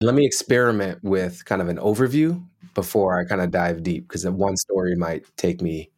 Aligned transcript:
Let 0.00 0.14
me 0.14 0.24
experiment 0.24 1.02
with 1.02 1.44
kind 1.44 1.60
of 1.60 1.68
an 1.68 1.78
overview 1.78 2.40
before 2.74 3.18
I 3.18 3.24
kind 3.24 3.40
of 3.40 3.50
dive 3.50 3.82
deep 3.82 4.06
because 4.06 4.24
one 4.26 4.56
story 4.56 4.94
might 4.94 5.24
take 5.36 5.60
me 5.60 5.90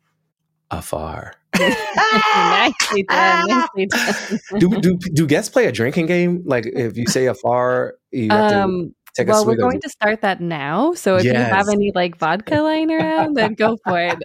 afar. 0.70 1.34
nicely 1.58 3.02
done. 3.08 3.46
Nicely 3.46 3.86
done. 3.86 4.38
do, 4.58 4.80
do 4.80 4.96
do 4.96 5.26
guests 5.26 5.50
play 5.50 5.66
a 5.66 5.72
drinking 5.72 6.06
game? 6.06 6.42
Like 6.46 6.64
if 6.64 6.96
you 6.96 7.06
say 7.08 7.26
afar, 7.26 7.96
you 8.10 8.30
have 8.30 8.52
um, 8.52 8.94
to 8.94 8.94
take 9.14 9.28
well, 9.28 9.42
a 9.42 9.44
Well, 9.44 9.54
we're 9.54 9.60
going 9.60 9.76
of... 9.76 9.82
to 9.82 9.88
start 9.90 10.22
that 10.22 10.40
now. 10.40 10.94
So 10.94 11.16
if 11.16 11.24
yes. 11.24 11.34
you 11.34 11.54
have 11.54 11.68
any 11.68 11.92
like 11.94 12.16
vodka 12.16 12.62
lying 12.62 12.90
around, 12.90 13.36
then 13.36 13.52
go 13.52 13.76
for 13.84 14.00
it. 14.00 14.16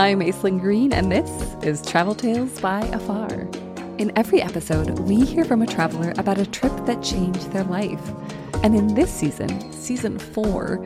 I'm 0.00 0.20
Aislinn 0.20 0.60
Green, 0.60 0.94
and 0.94 1.12
this 1.12 1.28
is 1.62 1.82
Travel 1.82 2.14
Tales 2.14 2.58
by 2.58 2.80
Afar. 2.86 3.46
In 3.98 4.10
every 4.16 4.40
episode, 4.40 4.98
we 5.00 5.26
hear 5.26 5.44
from 5.44 5.60
a 5.60 5.66
traveler 5.66 6.14
about 6.16 6.38
a 6.38 6.46
trip 6.46 6.72
that 6.86 7.02
changed 7.02 7.52
their 7.52 7.64
life. 7.64 8.00
And 8.64 8.74
in 8.74 8.94
this 8.94 9.12
season, 9.12 9.70
season 9.70 10.18
four, 10.18 10.78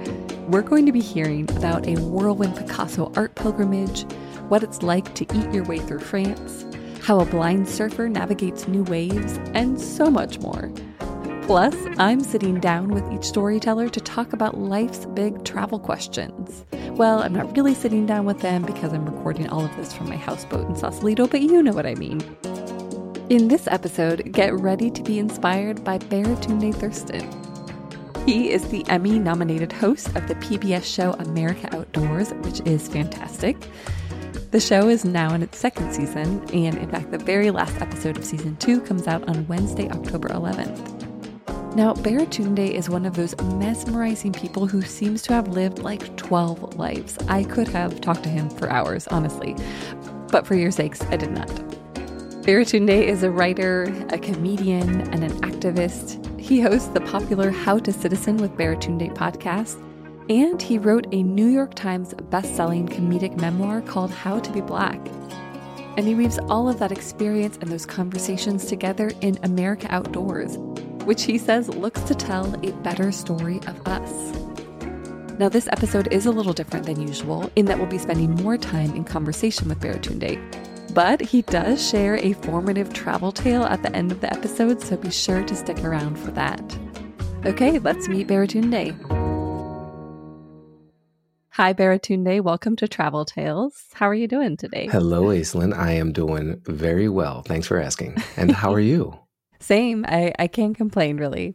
we're 0.49 0.63
going 0.63 0.85
to 0.87 0.91
be 0.91 1.01
hearing 1.01 1.49
about 1.57 1.87
a 1.87 1.95
whirlwind 2.01 2.57
Picasso 2.57 3.13
art 3.15 3.37
pilgrimage, 3.37 4.03
what 4.49 4.65
it's 4.65 4.83
like 4.83 5.15
to 5.15 5.25
eat 5.33 5.55
your 5.55 5.63
way 5.63 5.79
through 5.79 6.01
France, 6.01 6.67
how 7.01 7.21
a 7.21 7.25
blind 7.25 7.69
surfer 7.69 8.09
navigates 8.09 8.67
new 8.67 8.83
waves, 8.83 9.39
and 9.55 9.81
so 9.81 10.11
much 10.11 10.41
more. 10.41 10.73
Plus, 11.47 11.77
I'm 11.99 12.21
sitting 12.21 12.59
down 12.59 12.89
with 12.89 13.07
each 13.13 13.25
storyteller 13.25 13.91
to 13.91 14.01
talk 14.01 14.33
about 14.33 14.57
life's 14.57 15.05
big 15.05 15.45
travel 15.45 15.79
questions. 15.79 16.65
Well, 16.93 17.23
I'm 17.23 17.35
not 17.35 17.55
really 17.55 17.75
sitting 17.75 18.07
down 18.07 18.25
with 18.25 18.41
them 18.41 18.63
because 18.63 18.95
I'm 18.95 19.05
recording 19.05 19.51
all 19.51 19.63
of 19.63 19.77
this 19.77 19.93
from 19.93 20.09
my 20.09 20.17
houseboat 20.17 20.67
in 20.67 20.75
Sausalito, 20.75 21.27
but 21.27 21.43
you 21.43 21.63
know 21.63 21.75
what 21.75 21.85
I 21.85 21.97
mean. 21.97 22.23
In 23.29 23.49
this 23.49 23.67
episode, 23.67 24.33
get 24.33 24.55
ready 24.55 24.91
to 24.91 25.03
be 25.03 25.19
inspired 25.19 25.85
by 25.85 25.99
Baratunde 25.99 26.75
Thurston. 26.77 27.29
He 28.25 28.51
is 28.51 28.67
the 28.69 28.83
Emmy 28.89 29.19
nominated 29.19 29.71
host 29.71 30.09
of 30.17 30.27
the 30.27 30.37
PBS 30.37 30.85
show 30.85 31.13
America 31.13 31.69
Outdoors, 31.77 32.33
which 32.37 32.61
is 32.61 32.89
fantastic. 32.89 33.69
The 34.51 34.61
show 34.61 34.89
is 34.89 35.05
now 35.05 35.35
in 35.35 35.43
its 35.43 35.59
second 35.59 35.93
season, 35.93 36.43
and 36.55 36.79
in 36.79 36.89
fact, 36.89 37.11
the 37.11 37.19
very 37.19 37.51
last 37.51 37.83
episode 37.83 38.17
of 38.17 38.25
season 38.25 38.57
two 38.57 38.81
comes 38.81 39.07
out 39.07 39.29
on 39.29 39.47
Wednesday, 39.47 39.91
October 39.91 40.29
11th. 40.29 40.94
Now, 41.75 41.93
Baratunde 41.93 42.71
is 42.71 42.89
one 42.89 43.05
of 43.05 43.17
those 43.17 43.37
mesmerizing 43.43 44.33
people 44.33 44.69
who 44.69 44.81
seems 44.81 45.23
to 45.23 45.33
have 45.33 45.49
lived 45.49 45.81
like 45.81 46.17
12 46.17 46.77
lives. 46.77 47.19
I 47.27 47.43
could 47.43 47.67
have 47.67 48.01
talked 48.01 48.23
to 48.23 48.29
him 48.29 48.49
for 48.49 48.71
hours, 48.71 49.09
honestly, 49.09 49.57
but 50.31 50.47
for 50.47 50.55
your 50.55 50.71
sakes, 50.71 51.03
I 51.03 51.17
did 51.17 51.33
not. 51.33 51.49
Baratunde 52.45 52.91
is 52.91 53.25
a 53.25 53.31
writer, 53.31 53.93
a 54.11 54.19
comedian, 54.19 55.01
and 55.13 55.25
an 55.25 55.33
activist. 55.41 56.21
He 56.39 56.61
hosts 56.61 56.91
the 56.91 57.01
popular 57.01 57.51
How 57.51 57.81
to 57.81 57.93
Citizen 57.93 58.37
with 58.37 58.53
Baratunde 58.53 59.13
podcast, 59.13 59.81
and 60.31 60.63
he 60.63 60.79
wrote 60.79 61.09
a 61.11 61.25
New 61.25 61.49
York 61.49 61.75
Times 61.75 62.15
best-selling 62.31 62.87
comedic 62.87 63.41
memoir 63.41 63.81
called 63.81 64.13
How 64.13 64.39
to 64.39 64.53
Be 64.53 64.61
Black. 64.61 65.01
And 65.97 66.07
he 66.07 66.15
weaves 66.15 66.39
all 66.49 66.69
of 66.69 66.79
that 66.79 66.93
experience 66.93 67.59
and 67.61 67.69
those 67.69 67.87
conversations 67.87 68.67
together 68.67 69.11
in 69.23 69.39
America 69.43 69.89
Outdoors, 69.91 70.57
which 71.05 71.25
he 71.25 71.39
says 71.39 71.69
looks 71.69 72.01
to 72.03 72.15
tell 72.15 72.55
a 72.65 72.73
better 72.83 73.13
story 73.13 73.61
of 73.67 73.87
us. 73.87 74.11
Now, 75.39 75.49
this 75.49 75.67
episode 75.69 76.13
is 76.13 76.27
a 76.27 76.31
little 76.31 76.53
different 76.53 76.87
than 76.87 77.01
usual 77.01 77.51
in 77.57 77.67
that 77.67 77.77
we'll 77.77 77.89
be 77.89 77.99
spending 77.99 78.35
more 78.37 78.57
time 78.57 78.95
in 78.95 79.05
conversation 79.05 79.69
with 79.69 79.81
Baratunde. 79.81 80.39
But 80.95 81.21
he 81.21 81.43
does 81.43 81.85
share 81.85 82.17
a 82.19 82.35
formative 82.35 82.93
travel 82.93 83.33
tale 83.33 83.65
at 83.65 83.83
the 83.83 83.95
end 83.97 84.13
of 84.13 84.21
the 84.21 84.33
episode, 84.33 84.81
so 84.81 84.97
be 84.97 85.11
sure 85.11 85.43
to 85.43 85.57
stick 85.57 85.83
around 85.83 86.17
for 86.19 86.31
that. 86.31 86.79
Okay, 87.45 87.81
let's 87.81 88.07
meet 88.09 88.29
Baratunde. 88.29 88.95
Hi, 91.51 91.73
Baratunde. 91.73 92.41
Welcome 92.41 92.77
to 92.77 92.89
Travel 92.89 93.25
Tales. 93.25 93.87
How 93.95 94.09
are 94.09 94.15
you 94.15 94.27
doing 94.27 94.57
today? 94.57 94.89
Hello, 94.91 95.27
Aislinn. 95.27 95.73
I 95.73 95.93
am 95.93 96.13
doing 96.13 96.61
very 96.65 97.09
well. 97.09 97.43
Thanks 97.43 97.67
for 97.67 97.81
asking. 97.81 98.17
And 98.37 98.51
how 98.51 98.73
are 98.73 98.81
you? 98.81 99.19
Same. 99.59 100.05
I, 100.09 100.33
I 100.39 100.47
can't 100.47 100.77
complain, 100.77 101.17
really. 101.17 101.55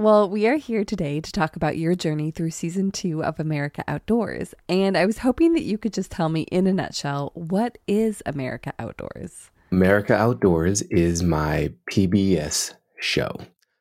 Well, 0.00 0.30
we 0.30 0.46
are 0.46 0.56
here 0.56 0.82
today 0.82 1.20
to 1.20 1.30
talk 1.30 1.56
about 1.56 1.76
your 1.76 1.94
journey 1.94 2.30
through 2.30 2.52
season 2.52 2.90
two 2.90 3.22
of 3.22 3.38
America 3.38 3.84
Outdoors. 3.86 4.54
And 4.66 4.96
I 4.96 5.04
was 5.04 5.18
hoping 5.18 5.52
that 5.52 5.64
you 5.64 5.76
could 5.76 5.92
just 5.92 6.10
tell 6.10 6.30
me 6.30 6.42
in 6.44 6.66
a 6.66 6.72
nutshell 6.72 7.32
what 7.34 7.76
is 7.86 8.22
America 8.24 8.72
Outdoors? 8.78 9.50
America 9.70 10.14
Outdoors 10.14 10.80
is 10.82 11.22
my 11.22 11.70
PBS 11.92 12.72
show. 12.98 13.30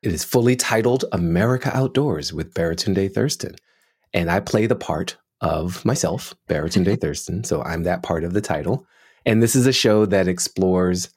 It 0.01 0.11
is 0.11 0.25
fully 0.25 0.57
titled 0.57 1.05
America 1.13 1.71
Outdoors 1.73 2.33
with 2.33 2.53
Baratunde 2.53 3.13
Thurston. 3.13 3.55
And 4.13 4.29
I 4.29 4.41
play 4.41 4.65
the 4.65 4.75
part 4.75 5.15
of 5.39 5.85
myself, 5.85 6.35
Baratunde 6.49 6.99
Thurston. 7.01 7.45
So 7.45 7.63
I'm 7.63 7.83
that 7.83 8.03
part 8.03 8.25
of 8.25 8.33
the 8.33 8.41
title. 8.41 8.85
And 9.25 9.41
this 9.41 9.55
is 9.55 9.65
a 9.65 9.71
show 9.71 10.05
that 10.05 10.27
explores 10.27 11.11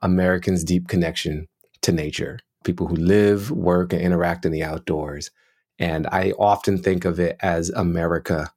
Americans' 0.00 0.64
deep 0.64 0.88
connection 0.88 1.46
to 1.86 1.92
nature, 1.92 2.38
people 2.64 2.86
who 2.86 2.96
live, 2.96 3.50
work, 3.50 3.92
and 3.92 4.02
interact 4.02 4.44
in 4.44 4.52
the 4.52 4.62
outdoors. 4.62 5.30
And 5.78 6.06
I 6.08 6.32
often 6.38 6.78
think 6.78 7.04
of 7.04 7.18
it 7.18 7.36
as 7.40 7.70
America, 7.70 8.52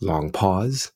long 0.00 0.30
pause, 0.30 0.92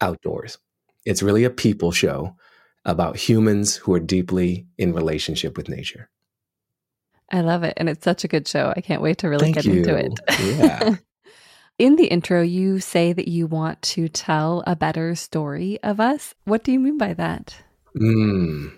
outdoors. 0.00 0.58
It's 1.04 1.22
really 1.22 1.44
a 1.44 1.50
people 1.50 1.92
show 1.92 2.36
about 2.84 3.16
humans 3.16 3.76
who 3.76 3.94
are 3.94 4.00
deeply 4.00 4.66
in 4.76 4.92
relationship 4.92 5.56
with 5.56 5.68
nature. 5.68 6.10
I 7.30 7.40
love 7.40 7.62
it. 7.62 7.74
And 7.76 7.88
it's 7.88 8.04
such 8.04 8.24
a 8.24 8.28
good 8.28 8.48
show. 8.48 8.72
I 8.74 8.80
can't 8.80 9.02
wait 9.02 9.18
to 9.18 9.28
really 9.28 9.52
Thank 9.52 9.56
get 9.56 9.64
you. 9.66 9.78
into 9.78 9.96
it. 9.96 10.12
Yeah. 10.40 10.96
in 11.78 11.96
the 11.96 12.06
intro, 12.06 12.42
you 12.42 12.80
say 12.80 13.12
that 13.12 13.28
you 13.28 13.46
want 13.46 13.80
to 13.82 14.08
tell 14.08 14.62
a 14.66 14.74
better 14.74 15.14
story 15.14 15.78
of 15.82 16.00
us. 16.00 16.34
What 16.44 16.64
do 16.64 16.72
you 16.72 16.80
mean 16.80 16.98
by 16.98 17.14
that? 17.14 17.56
Mm, 17.96 18.72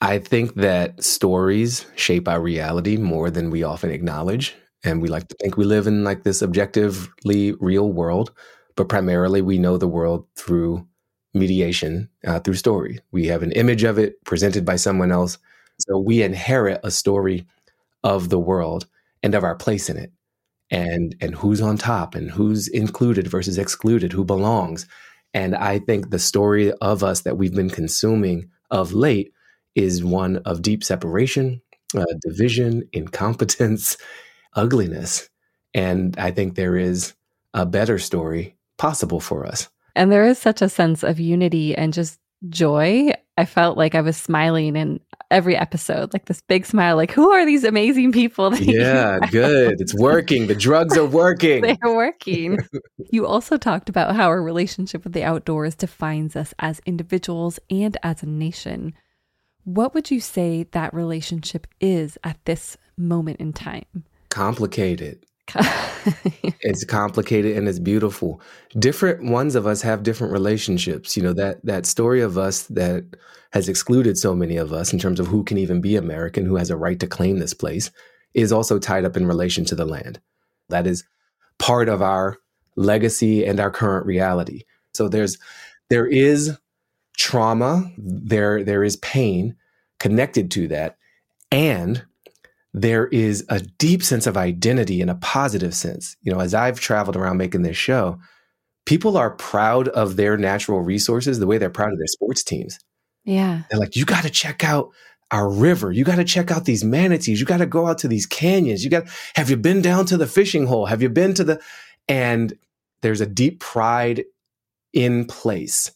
I 0.00 0.18
think 0.18 0.54
that 0.54 1.02
stories 1.02 1.86
shape 1.96 2.28
our 2.28 2.40
reality 2.40 2.96
more 2.96 3.30
than 3.30 3.50
we 3.50 3.62
often 3.62 3.90
acknowledge. 3.90 4.54
And 4.82 5.02
we 5.02 5.08
like 5.08 5.28
to 5.28 5.36
think 5.40 5.56
we 5.56 5.64
live 5.64 5.86
in 5.86 6.04
like 6.04 6.22
this 6.22 6.42
objectively 6.42 7.52
real 7.60 7.92
world, 7.92 8.32
but 8.76 8.88
primarily 8.88 9.42
we 9.42 9.58
know 9.58 9.76
the 9.76 9.88
world 9.88 10.26
through 10.36 10.86
mediation, 11.34 12.08
uh, 12.26 12.40
through 12.40 12.54
story. 12.54 12.98
We 13.12 13.26
have 13.26 13.42
an 13.42 13.52
image 13.52 13.84
of 13.84 13.98
it 13.98 14.22
presented 14.24 14.64
by 14.64 14.76
someone 14.76 15.12
else. 15.12 15.38
So 15.78 15.98
we 15.98 16.22
inherit 16.22 16.80
a 16.82 16.90
story 16.90 17.46
of 18.02 18.30
the 18.30 18.38
world 18.38 18.86
and 19.22 19.34
of 19.34 19.44
our 19.44 19.54
place 19.54 19.90
in 19.90 19.96
it 19.96 20.12
and 20.70 21.16
and 21.20 21.34
who's 21.34 21.60
on 21.60 21.76
top 21.76 22.14
and 22.14 22.30
who's 22.30 22.68
included 22.68 23.26
versus 23.26 23.58
excluded 23.58 24.12
who 24.12 24.24
belongs 24.24 24.86
and 25.34 25.54
i 25.56 25.78
think 25.78 26.10
the 26.10 26.18
story 26.18 26.72
of 26.80 27.02
us 27.02 27.22
that 27.22 27.36
we've 27.36 27.54
been 27.54 27.70
consuming 27.70 28.48
of 28.70 28.92
late 28.92 29.32
is 29.74 30.04
one 30.04 30.38
of 30.38 30.62
deep 30.62 30.82
separation, 30.84 31.60
uh, 31.96 32.04
division, 32.22 32.88
incompetence, 32.92 33.96
ugliness. 34.54 35.28
And 35.74 36.18
I 36.18 36.30
think 36.30 36.54
there 36.54 36.76
is 36.76 37.14
a 37.54 37.66
better 37.66 37.98
story 37.98 38.56
possible 38.78 39.20
for 39.20 39.46
us. 39.46 39.68
And 39.94 40.10
there 40.10 40.26
is 40.26 40.38
such 40.38 40.62
a 40.62 40.68
sense 40.68 41.02
of 41.02 41.20
unity 41.20 41.74
and 41.74 41.92
just 41.92 42.18
joy. 42.48 43.12
I 43.36 43.44
felt 43.44 43.76
like 43.76 43.94
I 43.94 44.00
was 44.00 44.16
smiling 44.16 44.76
in 44.76 45.00
every 45.30 45.56
episode, 45.56 46.12
like 46.12 46.26
this 46.26 46.40
big 46.42 46.66
smile, 46.66 46.96
like, 46.96 47.12
who 47.12 47.30
are 47.30 47.46
these 47.46 47.64
amazing 47.64 48.12
people? 48.12 48.54
yeah, 48.56 49.18
good. 49.30 49.80
It's 49.80 49.94
working. 49.94 50.46
The 50.46 50.54
drugs 50.54 50.96
are 50.96 51.06
working. 51.06 51.62
They're 51.82 51.94
working. 51.94 52.58
you 53.10 53.26
also 53.26 53.56
talked 53.56 53.88
about 53.88 54.16
how 54.16 54.28
our 54.28 54.42
relationship 54.42 55.04
with 55.04 55.12
the 55.12 55.24
outdoors 55.24 55.74
defines 55.74 56.36
us 56.36 56.52
as 56.58 56.80
individuals 56.86 57.58
and 57.70 57.96
as 58.02 58.22
a 58.22 58.26
nation. 58.26 58.94
What 59.74 59.94
would 59.94 60.10
you 60.10 60.18
say 60.18 60.64
that 60.72 60.92
relationship 60.92 61.68
is 61.80 62.18
at 62.24 62.44
this 62.44 62.76
moment 62.96 63.38
in 63.38 63.52
time? 63.52 63.84
Complicated. 64.28 65.24
it's 66.60 66.84
complicated 66.84 67.56
and 67.56 67.68
it's 67.68 67.78
beautiful. 67.78 68.40
Different 68.76 69.30
ones 69.30 69.54
of 69.54 69.68
us 69.68 69.80
have 69.82 70.02
different 70.02 70.32
relationships. 70.32 71.16
You 71.16 71.22
know, 71.22 71.32
that 71.34 71.64
that 71.64 71.86
story 71.86 72.20
of 72.20 72.36
us 72.36 72.64
that 72.64 73.04
has 73.52 73.68
excluded 73.68 74.18
so 74.18 74.34
many 74.34 74.56
of 74.56 74.72
us 74.72 74.92
in 74.92 74.98
terms 74.98 75.20
of 75.20 75.28
who 75.28 75.44
can 75.44 75.56
even 75.56 75.80
be 75.80 75.94
American, 75.94 76.46
who 76.46 76.56
has 76.56 76.70
a 76.70 76.76
right 76.76 76.98
to 76.98 77.06
claim 77.06 77.38
this 77.38 77.54
place, 77.54 77.92
is 78.34 78.50
also 78.50 78.80
tied 78.80 79.04
up 79.04 79.16
in 79.16 79.24
relation 79.24 79.64
to 79.66 79.76
the 79.76 79.84
land. 79.84 80.20
That 80.68 80.88
is 80.88 81.04
part 81.60 81.88
of 81.88 82.02
our 82.02 82.38
legacy 82.74 83.44
and 83.44 83.60
our 83.60 83.70
current 83.70 84.04
reality. 84.04 84.62
So 84.94 85.08
there's 85.08 85.38
there 85.90 86.06
is 86.06 86.58
trauma, 87.16 87.88
there 87.96 88.64
there 88.64 88.82
is 88.82 88.96
pain 88.96 89.54
connected 90.00 90.50
to 90.50 90.66
that, 90.68 90.96
and 91.52 92.04
there 92.74 93.06
is 93.08 93.44
a 93.48 93.60
deep 93.60 94.02
sense 94.02 94.26
of 94.26 94.36
identity 94.36 95.00
in 95.00 95.08
a 95.08 95.14
positive 95.14 95.74
sense. 95.74 96.16
You 96.22 96.32
know, 96.32 96.40
as 96.40 96.54
I've 96.54 96.80
traveled 96.80 97.16
around 97.16 97.36
making 97.36 97.62
this 97.62 97.76
show, 97.76 98.18
people 98.86 99.16
are 99.16 99.30
proud 99.30 99.88
of 99.88 100.16
their 100.16 100.36
natural 100.36 100.80
resources 100.80 101.38
the 101.38 101.46
way 101.46 101.58
they're 101.58 101.70
proud 101.70 101.92
of 101.92 101.98
their 101.98 102.06
sports 102.06 102.42
teams. 102.42 102.78
Yeah. 103.24 103.62
They're 103.70 103.78
like, 103.78 103.96
you 103.96 104.04
got 104.04 104.24
to 104.24 104.30
check 104.30 104.64
out 104.64 104.90
our 105.30 105.48
river. 105.48 105.92
You 105.92 106.04
got 106.04 106.16
to 106.16 106.24
check 106.24 106.50
out 106.50 106.64
these 106.64 106.82
manatees. 106.82 107.38
You 107.38 107.46
got 107.46 107.58
to 107.58 107.66
go 107.66 107.86
out 107.86 107.98
to 107.98 108.08
these 108.08 108.26
canyons. 108.26 108.82
You 108.82 108.90
got, 108.90 109.04
have 109.34 109.50
you 109.50 109.56
been 109.56 109.82
down 109.82 110.06
to 110.06 110.16
the 110.16 110.26
fishing 110.26 110.66
hole? 110.66 110.86
Have 110.86 111.02
you 111.02 111.08
been 111.08 111.34
to 111.34 111.44
the, 111.44 111.60
and 112.08 112.56
there's 113.02 113.20
a 113.20 113.26
deep 113.26 113.60
pride 113.60 114.24
in 114.92 115.24
place. 115.26 115.92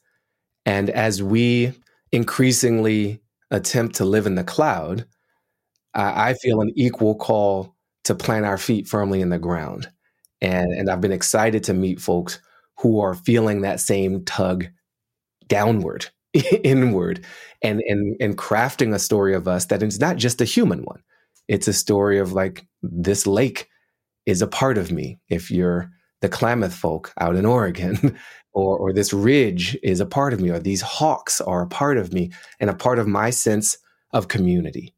And 0.67 0.89
as 0.91 1.23
we 1.23 1.73
increasingly 2.13 3.21
attempt 3.55 3.97
to 3.97 4.05
live 4.05 4.27
in 4.27 4.35
the 4.35 4.45
cloud, 4.45 5.07
I, 5.95 6.35
feel 6.35 6.61
an 6.61 6.73
equal 6.75 7.15
call 7.15 7.77
to 8.03 8.15
plant 8.15 8.45
our 8.45 8.59
feet 8.59 8.89
firmly 8.89 9.21
in 9.21 9.29
the 9.29 9.39
ground. 9.39 9.89
And, 10.41 10.73
and 10.73 10.91
I've 10.91 11.01
been 11.01 11.13
excited 11.13 11.63
to 11.65 11.75
meet 11.75 12.01
folks 12.01 12.41
who 12.79 13.01
are 13.01 13.15
feeling 13.15 13.61
that 13.61 13.79
same 13.79 14.25
tug 14.25 14.67
downward, 15.47 16.07
inward, 16.65 17.25
and, 17.63 17.81
and, 17.87 18.17
and 18.21 18.37
crafting 18.37 18.93
a 18.93 18.99
story 18.99 19.35
of 19.35 19.47
us 19.47 19.67
that 19.67 19.83
is 19.83 20.01
not 20.01 20.17
just 20.17 20.41
a 20.41 20.45
human 20.45 20.83
one. 20.83 21.03
It's 21.47 21.69
a 21.69 21.73
story 21.73 22.19
of 22.19 22.33
like, 22.33 22.67
this 22.83 23.27
lake 23.27 23.69
is 24.27 24.43
a 24.43 24.49
part 24.49 24.79
of 24.79 24.91
me. 24.91 25.21
If 25.29 25.51
you're 25.51 25.91
the 26.23 26.29
Klamath 26.29 26.75
folk 26.75 27.13
out 27.21 27.37
in 27.37 27.47
Oregon, 27.47 28.19
or, 28.55 28.79
or 28.79 28.93
this 28.93 29.13
ridge 29.13 29.77
is 29.83 30.01
a 30.01 30.07
part 30.07 30.33
of 30.33 30.41
me, 30.41 30.51
or 30.51 30.59
these 30.59 30.81
hawks 30.81 31.41
are 31.41 31.63
a 31.63 31.69
part 31.69 31.99
of 31.99 32.13
me 32.13 32.33
and 32.61 32.71
a 32.71 32.75
part 32.75 32.99
of 32.99 33.07
my 33.07 33.31
sense 33.31 33.77
of 34.13 34.29
community. 34.29 34.95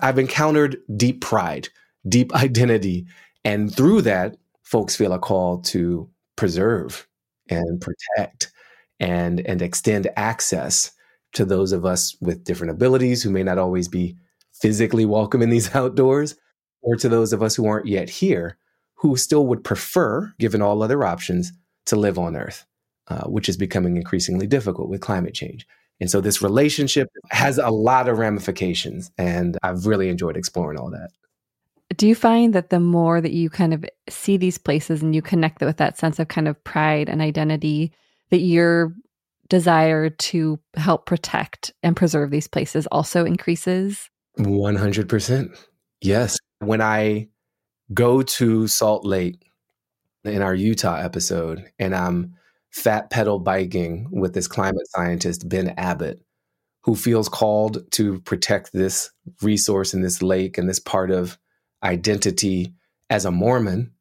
I've 0.00 0.18
encountered 0.18 0.78
deep 0.96 1.20
pride, 1.20 1.68
deep 2.08 2.34
identity, 2.34 3.06
and 3.44 3.74
through 3.74 4.02
that, 4.02 4.36
folks 4.62 4.96
feel 4.96 5.12
a 5.12 5.18
call 5.18 5.60
to 5.62 6.08
preserve 6.36 7.06
and 7.48 7.80
protect 7.80 8.52
and, 9.00 9.40
and 9.40 9.60
extend 9.60 10.08
access 10.16 10.92
to 11.32 11.44
those 11.44 11.72
of 11.72 11.84
us 11.84 12.16
with 12.20 12.44
different 12.44 12.72
abilities 12.72 13.22
who 13.22 13.30
may 13.30 13.42
not 13.42 13.58
always 13.58 13.88
be 13.88 14.16
physically 14.52 15.04
welcome 15.04 15.42
in 15.42 15.50
these 15.50 15.74
outdoors, 15.74 16.36
or 16.82 16.96
to 16.96 17.08
those 17.08 17.32
of 17.32 17.42
us 17.42 17.54
who 17.54 17.66
aren't 17.66 17.86
yet 17.86 18.08
here 18.08 18.56
who 19.00 19.16
still 19.16 19.46
would 19.46 19.64
prefer, 19.64 20.32
given 20.38 20.60
all 20.60 20.82
other 20.82 21.04
options, 21.04 21.52
to 21.86 21.96
live 21.96 22.18
on 22.18 22.36
Earth, 22.36 22.66
uh, 23.10 23.24
which 23.24 23.48
is 23.48 23.56
becoming 23.56 23.96
increasingly 23.96 24.46
difficult 24.46 24.88
with 24.88 25.00
climate 25.00 25.34
change. 25.34 25.66
And 26.00 26.10
so 26.10 26.20
this 26.20 26.40
relationship 26.40 27.08
has 27.30 27.58
a 27.58 27.68
lot 27.68 28.08
of 28.08 28.18
ramifications, 28.18 29.10
and 29.18 29.58
I've 29.62 29.84
really 29.84 30.08
enjoyed 30.08 30.36
exploring 30.36 30.78
all 30.78 30.90
that. 30.90 31.10
Do 31.96 32.06
you 32.06 32.14
find 32.14 32.54
that 32.54 32.70
the 32.70 32.80
more 32.80 33.20
that 33.20 33.32
you 33.32 33.50
kind 33.50 33.74
of 33.74 33.84
see 34.08 34.36
these 34.36 34.56
places 34.56 35.02
and 35.02 35.14
you 35.14 35.20
connect 35.20 35.60
with 35.60 35.76
that 35.78 35.98
sense 35.98 36.18
of 36.18 36.28
kind 36.28 36.48
of 36.48 36.62
pride 36.62 37.08
and 37.08 37.20
identity, 37.20 37.92
that 38.30 38.38
your 38.38 38.94
desire 39.48 40.08
to 40.08 40.58
help 40.76 41.04
protect 41.04 41.72
and 41.82 41.96
preserve 41.96 42.30
these 42.30 42.46
places 42.46 42.86
also 42.86 43.26
increases? 43.26 44.08
100%. 44.38 45.58
Yes. 46.00 46.38
When 46.60 46.80
I 46.80 47.28
go 47.92 48.22
to 48.22 48.68
Salt 48.68 49.04
Lake 49.04 49.50
in 50.24 50.40
our 50.40 50.54
Utah 50.54 50.96
episode, 50.96 51.70
and 51.78 51.94
I'm 51.94 52.36
fat 52.70 53.10
pedal 53.10 53.38
biking 53.38 54.08
with 54.10 54.32
this 54.34 54.48
climate 54.48 54.88
scientist, 54.90 55.48
Ben 55.48 55.74
Abbott, 55.76 56.20
who 56.82 56.94
feels 56.94 57.28
called 57.28 57.90
to 57.92 58.20
protect 58.20 58.72
this 58.72 59.10
resource 59.42 59.92
and 59.92 60.04
this 60.04 60.22
lake 60.22 60.56
and 60.56 60.68
this 60.68 60.78
part 60.78 61.10
of 61.10 61.38
identity 61.82 62.72
as 63.08 63.24
a 63.24 63.30
Mormon 63.30 63.92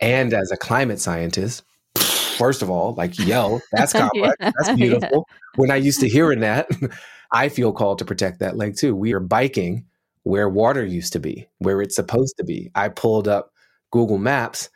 and 0.00 0.34
as 0.34 0.50
a 0.50 0.56
climate 0.56 1.00
scientist. 1.00 1.62
First 1.96 2.62
of 2.62 2.70
all, 2.70 2.94
like, 2.94 3.18
yo, 3.18 3.60
that's 3.72 3.92
complex. 3.92 4.36
yeah, 4.40 4.50
that's 4.56 4.76
beautiful. 4.76 5.26
Yeah. 5.28 5.36
When 5.56 5.70
I 5.70 5.76
used 5.76 6.00
to 6.00 6.08
hearing 6.08 6.40
that, 6.40 6.70
I 7.32 7.48
feel 7.48 7.72
called 7.72 7.98
to 7.98 8.04
protect 8.04 8.40
that 8.40 8.56
lake 8.56 8.76
too. 8.76 8.96
We 8.96 9.12
are 9.12 9.20
biking 9.20 9.84
where 10.22 10.48
water 10.48 10.84
used 10.84 11.12
to 11.12 11.20
be, 11.20 11.48
where 11.58 11.80
it's 11.80 11.94
supposed 11.94 12.36
to 12.38 12.44
be. 12.44 12.70
I 12.74 12.88
pulled 12.88 13.28
up 13.28 13.52
Google 13.90 14.18
Maps 14.18 14.68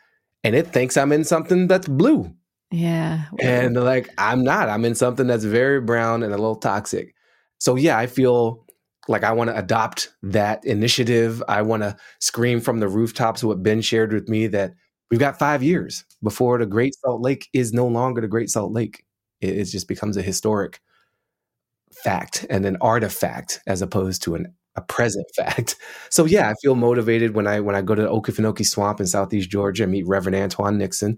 and 0.43 0.55
it 0.55 0.67
thinks 0.67 0.95
I'm 0.95 1.11
in 1.11 1.23
something 1.23 1.67
that's 1.67 1.87
blue. 1.87 2.33
Yeah. 2.75 3.25
And 3.39 3.75
like, 3.75 4.09
I'm 4.17 4.43
not. 4.43 4.69
I'm 4.69 4.83
in 4.83 4.95
something 4.95 5.27
that's 5.27 5.45
very 5.45 5.79
brown 5.79 6.23
and 6.23 6.33
a 6.33 6.37
little 6.37 6.57
toxic. 6.57 7.15
So, 7.57 7.75
yeah, 7.75 7.97
I 7.97 8.05
feel 8.07 8.65
like 9.07 9.23
I 9.23 9.31
want 9.31 9.49
to 9.49 9.57
adopt 9.57 10.13
that 10.23 10.65
initiative. 10.65 11.41
I 11.47 11.61
want 11.61 11.83
to 11.83 11.95
scream 12.19 12.59
from 12.59 12.79
the 12.79 12.89
rooftops 12.89 13.43
what 13.43 13.63
Ben 13.63 13.81
shared 13.81 14.11
with 14.11 14.27
me 14.27 14.47
that 14.47 14.73
we've 15.09 15.19
got 15.19 15.39
five 15.39 15.63
years 15.63 16.03
before 16.21 16.57
the 16.57 16.65
Great 16.65 16.95
Salt 16.95 17.21
Lake 17.21 17.47
is 17.53 17.71
no 17.71 17.87
longer 17.87 18.19
the 18.19 18.27
Great 18.27 18.49
Salt 18.49 18.73
Lake. 18.73 19.05
It, 19.39 19.57
it 19.57 19.65
just 19.65 19.87
becomes 19.87 20.17
a 20.17 20.21
historic 20.21 20.81
fact 22.03 22.45
and 22.49 22.65
an 22.65 22.77
artifact 22.81 23.61
as 23.67 23.81
opposed 23.81 24.21
to 24.23 24.35
an 24.35 24.53
a 24.75 24.81
present 24.81 25.25
fact. 25.37 25.77
So 26.09 26.25
yeah, 26.25 26.49
I 26.49 26.53
feel 26.61 26.75
motivated 26.75 27.35
when 27.35 27.47
I 27.47 27.61
when 27.61 27.75
I 27.75 27.81
go 27.81 27.95
to 27.95 28.01
the 28.01 28.09
Okefenokee 28.09 28.65
Swamp 28.65 28.99
in 28.99 29.07
Southeast 29.07 29.49
Georgia, 29.49 29.83
and 29.83 29.93
meet 29.93 30.05
Reverend 30.07 30.35
Antoine 30.35 30.77
Nixon, 30.77 31.17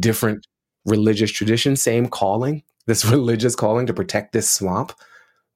different 0.00 0.44
religious 0.86 1.30
tradition, 1.30 1.76
same 1.76 2.08
calling, 2.08 2.62
this 2.86 3.04
religious 3.10 3.54
calling 3.54 3.86
to 3.86 3.94
protect 3.94 4.32
this 4.32 4.50
swamp, 4.50 4.92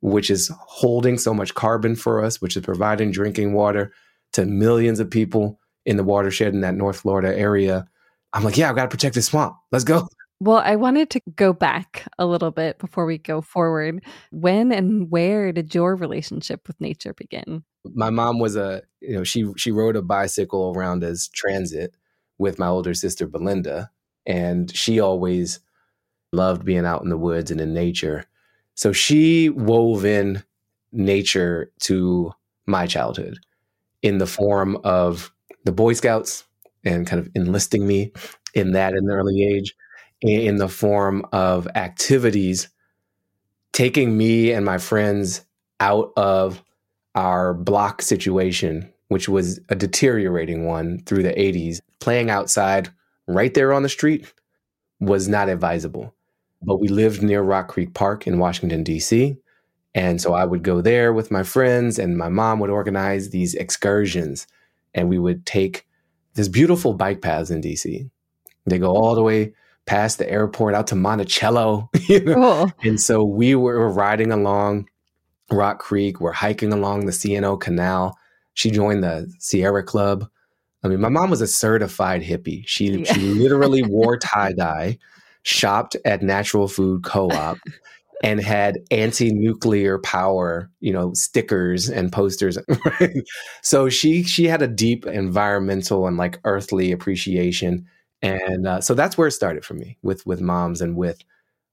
which 0.00 0.30
is 0.30 0.50
holding 0.66 1.18
so 1.18 1.32
much 1.32 1.54
carbon 1.54 1.96
for 1.96 2.22
us, 2.22 2.40
which 2.40 2.56
is 2.56 2.64
providing 2.64 3.10
drinking 3.10 3.52
water 3.52 3.92
to 4.32 4.44
millions 4.44 5.00
of 5.00 5.10
people 5.10 5.58
in 5.86 5.96
the 5.96 6.04
watershed 6.04 6.54
in 6.54 6.60
that 6.60 6.74
North 6.74 7.00
Florida 7.00 7.36
area. 7.36 7.86
I'm 8.32 8.44
like, 8.44 8.56
yeah, 8.56 8.68
I've 8.68 8.76
got 8.76 8.84
to 8.84 8.88
protect 8.88 9.14
this 9.14 9.26
swamp. 9.26 9.56
Let's 9.72 9.84
go. 9.84 10.08
Well, 10.42 10.62
I 10.64 10.76
wanted 10.76 11.10
to 11.10 11.20
go 11.36 11.52
back 11.52 12.08
a 12.18 12.24
little 12.24 12.50
bit 12.50 12.78
before 12.78 13.04
we 13.04 13.18
go 13.18 13.42
forward. 13.42 14.02
When 14.30 14.72
and 14.72 15.10
where 15.10 15.52
did 15.52 15.74
your 15.74 15.94
relationship 15.94 16.66
with 16.66 16.80
nature 16.80 17.12
begin? 17.12 17.62
My 17.84 18.08
mom 18.08 18.38
was 18.38 18.56
a, 18.56 18.80
you 19.02 19.16
know, 19.16 19.22
she 19.22 19.52
she 19.58 19.70
rode 19.70 19.96
a 19.96 20.02
bicycle 20.02 20.72
around 20.74 21.04
as 21.04 21.28
transit 21.28 21.94
with 22.38 22.58
my 22.58 22.68
older 22.68 22.94
sister 22.94 23.26
Belinda, 23.26 23.90
and 24.26 24.74
she 24.74 25.00
always 25.00 25.60
loved 26.32 26.64
being 26.64 26.86
out 26.86 27.02
in 27.02 27.08
the 27.08 27.16
woods 27.16 27.50
and 27.50 27.60
in 27.60 27.74
nature. 27.74 28.24
So 28.74 28.92
she 28.92 29.50
wove 29.50 30.04
in 30.04 30.42
nature 30.92 31.70
to 31.80 32.32
my 32.66 32.86
childhood 32.86 33.38
in 34.02 34.18
the 34.18 34.26
form 34.26 34.78
of 34.84 35.32
the 35.64 35.72
Boy 35.72 35.92
Scouts 35.92 36.44
and 36.84 37.06
kind 37.06 37.20
of 37.20 37.30
enlisting 37.34 37.86
me 37.86 38.12
in 38.54 38.72
that 38.72 38.94
in 38.94 39.06
the 39.06 39.14
early 39.14 39.44
age 39.44 39.74
in 40.22 40.56
the 40.56 40.68
form 40.68 41.24
of 41.32 41.66
activities 41.74 42.68
taking 43.72 44.16
me 44.16 44.52
and 44.52 44.64
my 44.64 44.78
friends 44.78 45.44
out 45.80 46.12
of 46.16 46.62
our 47.14 47.54
block 47.54 48.02
situation, 48.02 48.92
which 49.08 49.28
was 49.28 49.60
a 49.68 49.74
deteriorating 49.74 50.64
one 50.66 51.02
through 51.04 51.22
the 51.22 51.32
80s. 51.32 51.80
Playing 52.00 52.30
outside 52.30 52.90
right 53.34 53.52
there 53.54 53.72
on 53.72 53.82
the 53.82 53.88
street 53.88 54.32
was 55.00 55.28
not 55.28 55.48
advisable. 55.48 56.14
But 56.62 56.80
we 56.80 56.88
lived 56.88 57.22
near 57.22 57.42
Rock 57.42 57.68
Creek 57.68 57.94
Park 57.94 58.26
in 58.26 58.38
Washington, 58.38 58.84
D.C. 58.84 59.36
And 59.94 60.20
so 60.20 60.34
I 60.34 60.44
would 60.44 60.62
go 60.62 60.80
there 60.80 61.12
with 61.12 61.30
my 61.30 61.42
friends, 61.42 61.98
and 61.98 62.18
my 62.18 62.28
mom 62.28 62.60
would 62.60 62.70
organize 62.70 63.30
these 63.30 63.54
excursions. 63.54 64.46
And 64.94 65.08
we 65.08 65.18
would 65.18 65.46
take 65.46 65.86
this 66.34 66.48
beautiful 66.48 66.94
bike 66.94 67.22
paths 67.22 67.50
in 67.50 67.60
DC. 67.60 68.10
They 68.66 68.78
go 68.78 68.90
all 68.90 69.14
the 69.14 69.22
way 69.22 69.54
past 69.86 70.18
the 70.18 70.30
airport 70.30 70.74
out 70.74 70.86
to 70.88 70.96
Monticello. 70.96 71.90
You 72.08 72.20
know? 72.24 72.34
cool. 72.34 72.72
And 72.82 73.00
so 73.00 73.22
we 73.24 73.54
were 73.54 73.88
riding 73.88 74.32
along 74.32 74.88
Rock 75.50 75.78
Creek. 75.78 76.20
We're 76.20 76.32
hiking 76.32 76.72
along 76.72 77.06
the 77.06 77.12
C&O 77.12 77.56
Canal. 77.56 78.18
She 78.54 78.70
joined 78.70 79.04
the 79.04 79.32
Sierra 79.38 79.84
Club. 79.84 80.28
I 80.82 80.88
mean, 80.88 81.00
my 81.00 81.08
mom 81.08 81.30
was 81.30 81.40
a 81.40 81.46
certified 81.46 82.22
hippie. 82.22 82.64
She 82.66 82.90
yeah. 82.90 83.12
she 83.12 83.20
literally 83.20 83.82
wore 83.82 84.16
tie 84.18 84.52
dye, 84.52 84.98
shopped 85.42 85.96
at 86.04 86.22
Natural 86.22 86.68
Food 86.68 87.04
Co-op, 87.04 87.58
and 88.22 88.40
had 88.40 88.78
anti-nuclear 88.90 89.98
power, 89.98 90.70
you 90.80 90.92
know, 90.92 91.12
stickers 91.14 91.88
and 91.88 92.12
posters. 92.12 92.58
Right? 92.84 93.16
So 93.62 93.88
she 93.88 94.22
she 94.22 94.46
had 94.46 94.62
a 94.62 94.68
deep 94.68 95.06
environmental 95.06 96.06
and 96.06 96.16
like 96.16 96.40
earthly 96.44 96.92
appreciation 96.92 97.86
and 98.22 98.66
uh, 98.66 98.80
so 98.80 98.94
that's 98.94 99.16
where 99.16 99.28
it 99.28 99.32
started 99.32 99.64
for 99.64 99.74
me 99.74 99.96
with 100.02 100.24
with 100.26 100.40
moms 100.40 100.80
and 100.80 100.96
with 100.96 101.22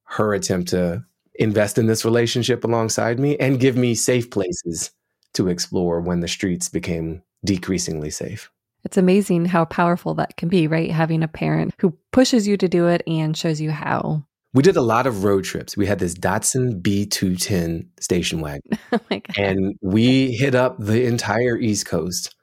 her 0.04 0.34
attempt 0.34 0.70
to 0.70 1.04
invest 1.36 1.78
in 1.78 1.88
this 1.88 2.06
relationship 2.06 2.64
alongside 2.64 3.20
me 3.20 3.38
and 3.38 3.60
give 3.60 3.76
me 3.76 3.94
safe 3.94 4.30
places 4.30 4.92
to 5.34 5.50
explore 5.50 6.00
when 6.02 6.22
the 6.22 6.28
streets 6.28 6.70
became 6.70 7.22
decreasingly 7.46 8.10
safe. 8.10 8.50
It's 8.88 8.96
amazing 8.96 9.44
how 9.44 9.66
powerful 9.66 10.14
that 10.14 10.38
can 10.38 10.48
be, 10.48 10.66
right? 10.66 10.90
Having 10.90 11.22
a 11.22 11.28
parent 11.28 11.76
who 11.78 11.94
pushes 12.14 12.48
you 12.48 12.56
to 12.56 12.70
do 12.70 12.88
it 12.88 13.02
and 13.06 13.36
shows 13.36 13.60
you 13.60 13.70
how. 13.70 14.24
We 14.54 14.64
did 14.64 14.78
a 14.78 14.82
lot 14.82 15.06
of 15.06 15.26
road 15.26 15.44
trips. 15.44 15.76
We 15.76 15.86
had 15.86 16.00
this 16.00 16.14
Datsun 16.14 16.82
B210 16.82 17.86
station 18.00 18.40
wagon. 18.40 18.80
oh 18.94 19.22
and 19.36 19.76
we 19.82 20.32
hit 20.32 20.56
up 20.56 20.78
the 20.80 21.04
entire 21.04 21.58
East 21.58 21.86
Coast 21.86 22.34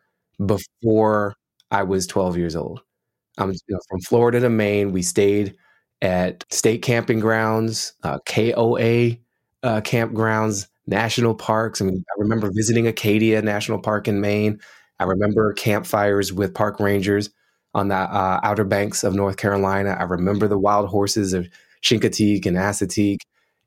before 0.45 1.35
I 1.71 1.83
was 1.85 2.07
12 2.07 2.37
years 2.37 2.57
old. 2.57 2.83
I'm 3.39 3.51
you 3.51 3.59
know, 3.71 3.79
from 3.89 4.03
Florida 4.03 4.41
to 4.41 4.51
Maine. 4.51 4.93
We 4.93 5.01
stayed 5.01 5.57
at 6.03 6.45
state 6.51 6.83
camping 6.83 7.21
grounds, 7.21 7.95
uh, 8.03 8.19
KOA 8.29 9.17
uh, 9.63 9.81
campgrounds, 9.81 10.67
national 10.87 11.37
parks. 11.37 11.81
I 11.81 11.87
mean, 11.87 12.05
I 12.07 12.15
remember 12.19 12.51
visiting 12.55 12.87
Acadia 12.87 13.41
National 13.41 13.79
Park 13.79 14.09
in 14.09 14.21
Maine. 14.21 14.61
I 14.99 15.05
remember 15.05 15.53
campfires 15.53 16.33
with 16.33 16.55
park 16.55 16.81
rangers 16.81 17.31
on 17.75 17.89
the 17.89 17.97
uh, 17.97 18.41
Outer 18.43 18.65
Banks 18.65 19.05
of 19.05 19.15
North 19.15 19.37
Carolina. 19.37 19.97
I 19.99 20.05
remember 20.05 20.47
the 20.47 20.59
wild 20.59 20.89
horses 20.89 21.33
of 21.33 21.49
Chincoteague 21.83 22.47
and 22.47 22.57
Assateague 22.57 23.21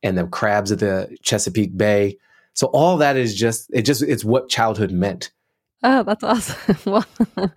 and 0.04 0.18
the 0.18 0.28
crabs 0.28 0.72
of 0.72 0.80
the 0.80 1.16
Chesapeake 1.22 1.78
Bay. 1.78 2.18
So 2.54 2.68
all 2.68 2.98
that 2.98 3.18
is 3.18 3.36
just 3.36 3.70
it 3.72 3.84
just 3.84 4.02
it's 4.02 4.24
what 4.24 4.50
childhood 4.50 4.92
meant. 4.92 5.32
Oh, 5.84 6.04
that's 6.04 6.24
awesome. 6.24 6.78
well, 6.86 7.52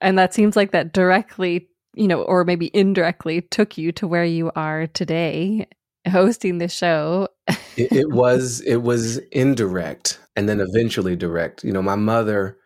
and 0.00 0.18
that 0.18 0.34
seems 0.34 0.54
like 0.54 0.70
that 0.70 0.92
directly, 0.92 1.68
you 1.94 2.06
know, 2.06 2.22
or 2.22 2.44
maybe 2.44 2.70
indirectly 2.74 3.40
took 3.40 3.76
you 3.76 3.90
to 3.92 4.06
where 4.06 4.24
you 4.24 4.52
are 4.54 4.86
today 4.88 5.66
hosting 6.08 6.58
the 6.58 6.68
show. 6.68 7.28
it, 7.76 7.92
it 7.92 8.10
was 8.12 8.60
it 8.60 8.82
was 8.82 9.18
indirect 9.32 10.20
and 10.36 10.48
then 10.48 10.60
eventually 10.60 11.16
direct. 11.16 11.64
You 11.64 11.72
know, 11.72 11.82
my 11.82 11.96
mother 11.96 12.56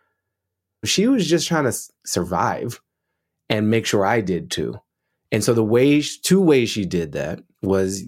she 0.88 1.07
was 1.07 1.26
just 1.26 1.49
trying 1.49 1.64
to 1.64 1.76
survive 2.05 2.81
and 3.49 3.71
make 3.71 3.87
sure 3.87 4.05
I 4.05 4.21
did 4.21 4.50
too. 4.50 4.81
And 5.33 5.43
so 5.43 5.55
the 5.55 5.64
way 5.64 6.00
two 6.00 6.41
ways 6.41 6.71
she 6.71 6.85
did 6.85 7.12
that 7.12 7.41
was 7.62 8.05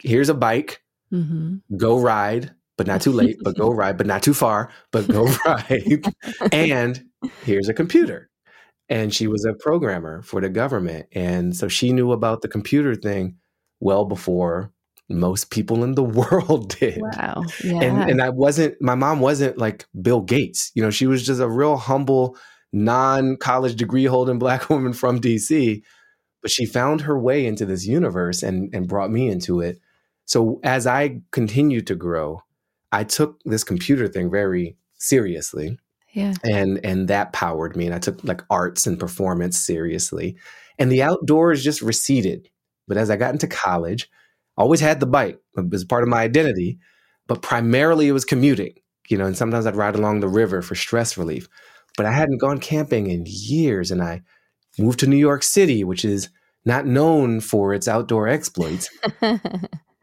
here's 0.00 0.28
a 0.28 0.34
bike, 0.34 0.82
mm-hmm. 1.12 1.56
go 1.76 1.98
ride, 1.98 2.52
but 2.76 2.86
not 2.86 3.00
too 3.00 3.12
late, 3.12 3.36
but 3.42 3.56
go 3.56 3.70
ride, 3.74 3.96
but 3.96 4.06
not 4.06 4.22
too 4.22 4.34
far, 4.34 4.70
but 4.90 5.06
go 5.08 5.24
ride. 5.46 6.04
and 6.52 7.04
here's 7.42 7.68
a 7.68 7.74
computer. 7.74 8.30
And 8.88 9.14
she 9.14 9.26
was 9.26 9.44
a 9.46 9.54
programmer 9.54 10.22
for 10.22 10.40
the 10.40 10.50
government. 10.50 11.06
And 11.12 11.56
so 11.56 11.68
she 11.68 11.92
knew 11.92 12.12
about 12.12 12.42
the 12.42 12.48
computer 12.48 12.94
thing 12.94 13.36
well 13.80 14.04
before 14.04 14.73
most 15.08 15.50
people 15.50 15.84
in 15.84 15.94
the 15.94 16.02
world 16.02 16.76
did. 16.78 17.00
Wow. 17.00 17.42
Yeah. 17.62 17.82
And 17.82 18.10
and 18.10 18.22
I 18.22 18.30
wasn't 18.30 18.80
my 18.80 18.94
mom 18.94 19.20
wasn't 19.20 19.58
like 19.58 19.86
Bill 20.00 20.20
Gates. 20.20 20.70
You 20.74 20.82
know, 20.82 20.90
she 20.90 21.06
was 21.06 21.24
just 21.24 21.40
a 21.40 21.48
real 21.48 21.76
humble, 21.76 22.36
non-college 22.72 23.76
degree 23.76 24.04
holding 24.04 24.38
black 24.38 24.70
woman 24.70 24.92
from 24.92 25.20
DC. 25.20 25.82
But 26.42 26.50
she 26.50 26.66
found 26.66 27.02
her 27.02 27.18
way 27.18 27.46
into 27.46 27.64
this 27.64 27.86
universe 27.86 28.42
and 28.42 28.74
and 28.74 28.88
brought 28.88 29.10
me 29.10 29.28
into 29.28 29.60
it. 29.60 29.80
So 30.26 30.60
as 30.62 30.86
I 30.86 31.20
continued 31.32 31.86
to 31.88 31.94
grow, 31.94 32.42
I 32.92 33.04
took 33.04 33.40
this 33.44 33.64
computer 33.64 34.08
thing 34.08 34.30
very 34.30 34.76
seriously. 34.94 35.78
Yeah. 36.12 36.34
And 36.44 36.80
and 36.84 37.08
that 37.08 37.32
powered 37.32 37.76
me. 37.76 37.86
And 37.86 37.94
I 37.94 37.98
took 37.98 38.22
like 38.24 38.42
arts 38.48 38.86
and 38.86 38.98
performance 38.98 39.58
seriously. 39.58 40.36
And 40.78 40.90
the 40.90 41.02
outdoors 41.02 41.62
just 41.62 41.82
receded. 41.82 42.48
But 42.86 42.96
as 42.96 43.10
I 43.10 43.16
got 43.16 43.32
into 43.32 43.46
college, 43.46 44.10
always 44.56 44.80
had 44.80 45.00
the 45.00 45.06
bike 45.06 45.38
as 45.72 45.84
part 45.84 46.02
of 46.02 46.08
my 46.08 46.22
identity, 46.22 46.78
but 47.26 47.42
primarily 47.42 48.08
it 48.08 48.12
was 48.12 48.24
commuting, 48.24 48.74
you 49.08 49.18
know, 49.18 49.26
and 49.26 49.36
sometimes 49.36 49.66
I'd 49.66 49.76
ride 49.76 49.96
along 49.96 50.20
the 50.20 50.28
river 50.28 50.62
for 50.62 50.74
stress 50.74 51.16
relief. 51.16 51.48
But 51.96 52.06
I 52.06 52.12
hadn't 52.12 52.40
gone 52.40 52.58
camping 52.58 53.08
in 53.08 53.24
years 53.26 53.90
and 53.90 54.02
I 54.02 54.22
moved 54.78 55.00
to 55.00 55.06
New 55.06 55.16
York 55.16 55.42
City, 55.42 55.84
which 55.84 56.04
is 56.04 56.28
not 56.64 56.86
known 56.86 57.40
for 57.40 57.72
its 57.72 57.86
outdoor 57.86 58.26
exploits. 58.26 58.88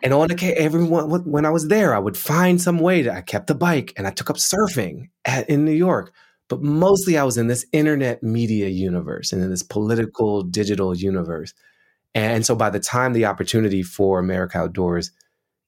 And 0.04 0.14
on 0.14 0.32
occasion, 0.32 0.58
everyone 0.58 1.10
when 1.26 1.46
I 1.46 1.52
was 1.52 1.68
there, 1.68 1.94
I 1.94 2.00
would 2.00 2.18
find 2.18 2.60
some 2.60 2.80
way 2.80 3.04
to. 3.04 3.14
I 3.14 3.22
kept 3.22 3.48
the 3.48 3.56
bike 3.56 3.94
and 3.98 4.08
I 4.08 4.12
took 4.12 4.30
up 4.30 4.38
surfing 4.38 5.10
at, 5.26 5.50
in 5.50 5.66
New 5.66 5.72
York. 5.72 6.14
But 6.50 6.62
mostly, 6.62 7.18
I 7.18 7.24
was 7.24 7.38
in 7.38 7.48
this 7.48 7.66
internet 7.72 8.22
media 8.24 8.68
universe 8.68 9.32
and 9.32 9.42
in 9.42 9.50
this 9.50 9.64
political 9.64 10.44
digital 10.44 10.96
universe. 10.96 11.54
And 12.14 12.46
so, 12.46 12.56
by 12.56 12.70
the 12.70 12.80
time 12.80 13.14
the 13.14 13.26
opportunity 13.26 13.84
for 13.84 14.20
America 14.20 14.58
Outdoors 14.58 15.12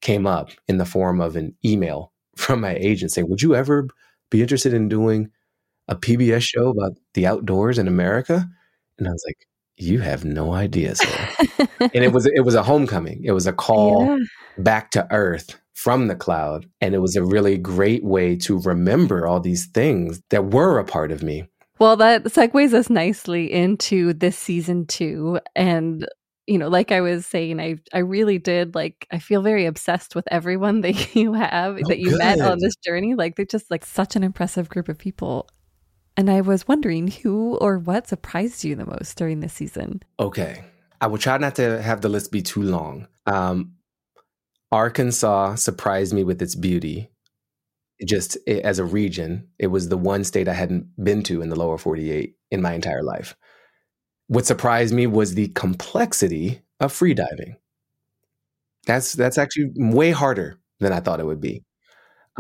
came 0.02 0.28
up 0.28 0.52
in 0.68 0.78
the 0.78 0.86
form 0.86 1.22
of 1.22 1.36
an 1.36 1.56
email 1.64 2.12
from 2.36 2.62
my 2.62 2.76
agent 2.76 3.12
saying, 3.12 3.30
"Would 3.30 3.42
you 3.42 3.56
ever 3.56 3.88
be 4.30 4.42
interested 4.42 4.74
in 4.74 4.90
doing 4.90 5.30
a 5.88 5.96
PBS 5.96 6.44
show 6.44 6.70
about 6.70 6.98
the 7.14 7.28
outdoors 7.28 7.78
in 7.78 7.88
America?" 7.88 8.48
And 8.98 9.08
I 9.08 9.12
was 9.12 9.24
like, 9.28 9.48
you 9.78 10.00
have 10.00 10.24
no 10.24 10.54
idea, 10.54 10.96
sir. 10.96 11.30
and 11.80 11.96
it 11.96 12.14
was 12.14 12.26
it 12.26 12.42
was 12.42 12.56
a 12.56 12.64
homecoming. 12.64 13.22
It 13.24 13.32
was 13.32 13.48
a 13.48 13.54
call 13.54 14.06
yeah. 14.06 14.18
back 14.58 14.92
to 14.92 15.08
earth 15.12 15.60
from 15.74 16.08
the 16.08 16.16
cloud, 16.16 16.68
and 16.82 16.94
it 16.94 17.00
was 17.00 17.16
a 17.16 17.24
really 17.24 17.58
great 17.58 18.04
way 18.04 18.36
to 18.38 18.60
remember 18.60 19.28
all 19.28 19.40
these 19.40 19.66
things 19.68 20.22
that 20.30 20.52
were 20.52 20.78
a 20.78 20.86
part 20.86 21.12
of 21.12 21.24
me. 21.24 21.48
Well, 21.80 21.96
that 21.98 22.26
segues 22.26 22.74
us 22.74 22.90
nicely 22.90 23.52
into 23.52 24.14
this 24.14 24.38
season 24.38 24.86
two, 24.86 25.40
and 25.56 26.08
you 26.48 26.58
know, 26.58 26.68
like 26.68 26.92
I 26.92 27.02
was 27.02 27.26
saying, 27.26 27.60
I 27.60 27.78
I 27.94 28.00
really 28.00 28.38
did 28.38 28.76
like 28.76 29.08
I 29.12 29.20
feel 29.20 29.42
very 29.42 29.66
obsessed 29.66 30.16
with 30.16 30.26
everyone 30.30 30.82
that 30.82 31.16
you 31.16 31.34
have 31.34 31.78
oh, 31.78 31.88
that 31.88 32.00
you 32.00 32.12
good. 32.12 32.20
met 32.20 32.42
on 32.42 32.60
this 32.60 32.76
journey. 32.78 33.16
Like 33.16 33.36
they're 33.36 33.46
just 33.46 33.72
like 33.72 33.86
such 33.86 34.16
an 34.16 34.24
impressive 34.24 34.70
group 34.70 34.90
of 34.90 34.98
people. 34.98 35.48
And 36.16 36.30
I 36.30 36.42
was 36.42 36.68
wondering 36.68 37.08
who 37.08 37.56
or 37.58 37.80
what 37.80 38.08
surprised 38.08 38.64
you 38.64 38.76
the 38.76 38.86
most 38.86 39.18
during 39.18 39.40
this 39.40 39.54
season? 39.54 40.04
Okay. 40.20 40.64
I 41.02 41.08
will 41.08 41.18
try 41.18 41.38
not 41.38 41.56
to 41.56 41.82
have 41.82 42.02
the 42.02 42.10
list 42.10 42.32
be 42.32 42.42
too 42.42 42.62
long. 42.62 43.08
Um, 43.26 43.74
Arkansas 44.72 45.56
surprised 45.56 46.14
me 46.14 46.24
with 46.24 46.42
its 46.42 46.56
beauty. 46.56 47.10
Just 48.06 48.38
as 48.48 48.80
a 48.80 48.86
region, 48.86 49.48
it 49.60 49.68
was 49.68 49.90
the 49.90 49.98
one 49.98 50.24
state 50.24 50.48
I 50.48 50.54
hadn't 50.54 50.88
been 51.04 51.24
to 51.24 51.42
in 51.42 51.50
the 51.50 51.56
lower 51.56 51.78
48 51.78 52.36
in 52.52 52.62
my 52.62 52.74
entire 52.74 53.04
life. 53.04 53.36
What 54.28 54.46
surprised 54.46 54.94
me 54.94 55.08
was 55.08 55.36
the 55.36 55.50
complexity 55.50 56.62
of 56.80 56.94
freediving. 56.94 57.56
That's 58.86 59.14
that's 59.14 59.38
actually 59.38 59.72
way 59.76 60.12
harder 60.12 60.60
than 60.80 60.92
I 60.92 61.00
thought 61.00 61.20
it 61.20 61.26
would 61.26 61.42
be. 61.42 61.64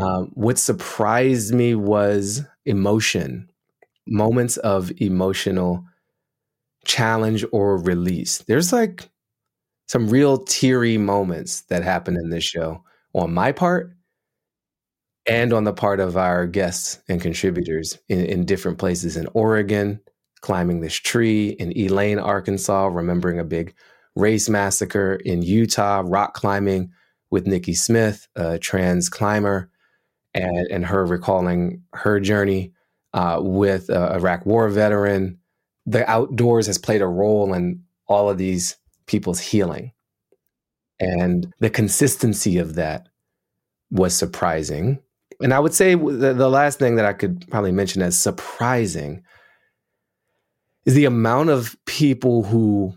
Um, 0.02 0.32
what 0.34 0.58
surprised 0.58 1.54
me 1.54 1.75
was 1.75 2.42
emotion 2.66 3.50
moments 4.08 4.58
of 4.58 4.92
emotional 5.02 5.86
challenge 6.86 7.46
or 7.52 7.78
release. 7.78 8.40
There's 8.40 8.74
like 8.74 9.10
some 9.88 10.10
real 10.10 10.38
teary 10.40 10.98
moments 10.98 11.62
that 11.63 11.84
happen 11.84 12.18
in 12.18 12.30
this 12.30 12.44
show 12.44 12.84
on 13.13 13.34
my 13.34 13.52
part 13.52 13.96
and 15.25 15.54
on 15.54 15.63
the 15.63 15.74
part 15.74 16.00
of 16.00 16.18
our 16.18 16.46
guests 16.48 17.00
and 17.08 17.22
contributors 17.22 17.98
in, 18.10 18.25
in 18.25 18.46
different 18.46 18.78
places 18.78 19.16
in 19.16 19.28
Oregon, 19.34 20.00
climbing 20.44 20.82
this 20.82 20.94
tree, 20.94 21.50
in 21.50 21.76
Elaine, 21.76 22.20
Arkansas, 22.20 22.88
remembering 22.88 23.40
a 23.40 23.46
big 23.46 23.74
race 24.16 24.50
massacre, 24.50 25.16
in 25.16 25.42
Utah, 25.42 26.04
rock 26.06 26.36
climbing 26.36 26.92
with 27.32 27.48
Nikki 27.48 27.74
Smith, 27.74 28.28
a 28.36 28.60
trans 28.60 29.10
climber, 29.10 29.72
and, 30.36 30.68
and 30.70 30.86
her 30.86 31.06
recalling 31.06 31.82
her 31.94 32.20
journey 32.20 32.74
uh, 33.14 33.40
with 33.42 33.90
a 33.90 34.16
Iraq 34.16 34.46
War 34.46 34.70
veteran. 34.70 35.40
The 35.86 36.08
outdoors 36.10 36.68
has 36.68 36.78
played 36.78 37.02
a 37.02 37.08
role 37.08 37.54
in 37.54 37.84
all 38.08 38.30
of 38.30 38.38
these 38.38 38.78
people's 39.06 39.40
healing. 39.40 39.94
And 41.00 41.54
the 41.60 41.70
consistency 41.70 42.58
of 42.58 42.76
that 42.76 43.08
was 43.92 44.14
surprising. 44.14 45.00
And 45.42 45.54
I 45.54 45.60
would 45.60 45.74
say 45.74 45.96
the, 45.96 46.34
the 46.34 46.50
last 46.50 46.80
thing 46.80 46.96
that 46.96 47.06
I 47.06 47.14
could 47.14 47.50
probably 47.50 47.72
mention 47.72 48.02
as 48.02 48.18
surprising 48.18 49.24
is 50.86 50.94
the 50.94 51.06
amount 51.06 51.50
of 51.50 51.78
people 51.86 52.44
who 52.44 52.94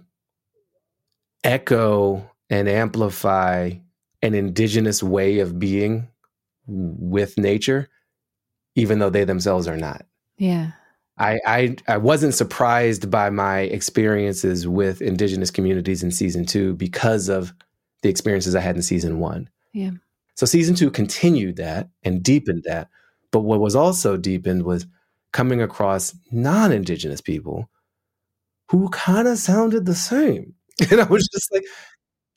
echo 1.44 2.28
and 2.50 2.68
amplify 2.68 3.72
an 4.22 4.34
indigenous 4.34 5.02
way 5.02 5.38
of 5.38 5.58
being 5.58 6.08
with 6.66 7.38
nature 7.38 7.88
even 8.76 8.98
though 8.98 9.10
they 9.10 9.24
themselves 9.24 9.66
are 9.66 9.76
not. 9.76 10.06
Yeah. 10.38 10.72
I, 11.18 11.40
I 11.46 11.76
I 11.88 11.96
wasn't 11.96 12.34
surprised 12.34 13.10
by 13.10 13.30
my 13.30 13.60
experiences 13.60 14.68
with 14.68 15.00
indigenous 15.00 15.50
communities 15.50 16.02
in 16.02 16.10
season 16.10 16.44
two 16.44 16.74
because 16.74 17.30
of 17.30 17.54
the 18.02 18.10
experiences 18.10 18.54
I 18.54 18.60
had 18.60 18.76
in 18.76 18.82
season 18.82 19.18
one. 19.18 19.48
Yeah. 19.72 19.92
So 20.34 20.44
season 20.44 20.74
two 20.74 20.90
continued 20.90 21.56
that 21.56 21.88
and 22.04 22.22
deepened 22.22 22.64
that. 22.66 22.88
But 23.32 23.40
what 23.40 23.60
was 23.60 23.74
also 23.74 24.18
deepened 24.18 24.64
was 24.64 24.86
coming 25.32 25.62
across 25.62 26.14
non-indigenous 26.30 27.22
people 27.22 27.70
who 28.68 28.88
kind 28.90 29.28
of 29.28 29.38
sounded 29.38 29.86
the 29.86 29.94
same. 29.94 30.54
And 30.90 31.00
I 31.00 31.04
was 31.04 31.26
just 31.28 31.50
like, 31.54 31.64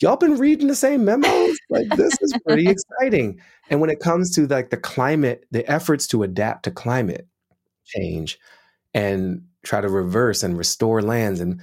y'all 0.01 0.15
been 0.15 0.37
reading 0.37 0.67
the 0.67 0.75
same 0.75 1.03
memos? 1.03 1.57
Like 1.69 1.89
this 1.89 2.13
is 2.21 2.33
pretty 2.47 2.67
exciting. 2.69 3.39
And 3.69 3.81
when 3.81 3.89
it 3.89 3.99
comes 3.99 4.33
to 4.35 4.47
like 4.47 4.69
the 4.69 4.77
climate, 4.77 5.45
the 5.51 5.69
efforts 5.69 6.07
to 6.07 6.23
adapt 6.23 6.63
to 6.63 6.71
climate 6.71 7.27
change 7.85 8.39
and 8.93 9.43
try 9.63 9.81
to 9.81 9.89
reverse 9.89 10.41
and 10.41 10.57
restore 10.57 11.01
lands 11.01 11.39
and 11.41 11.61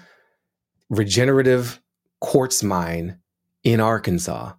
regenerative 0.90 1.80
quartz 2.20 2.62
mine 2.62 3.18
in 3.64 3.80
Arkansas. 3.80 4.52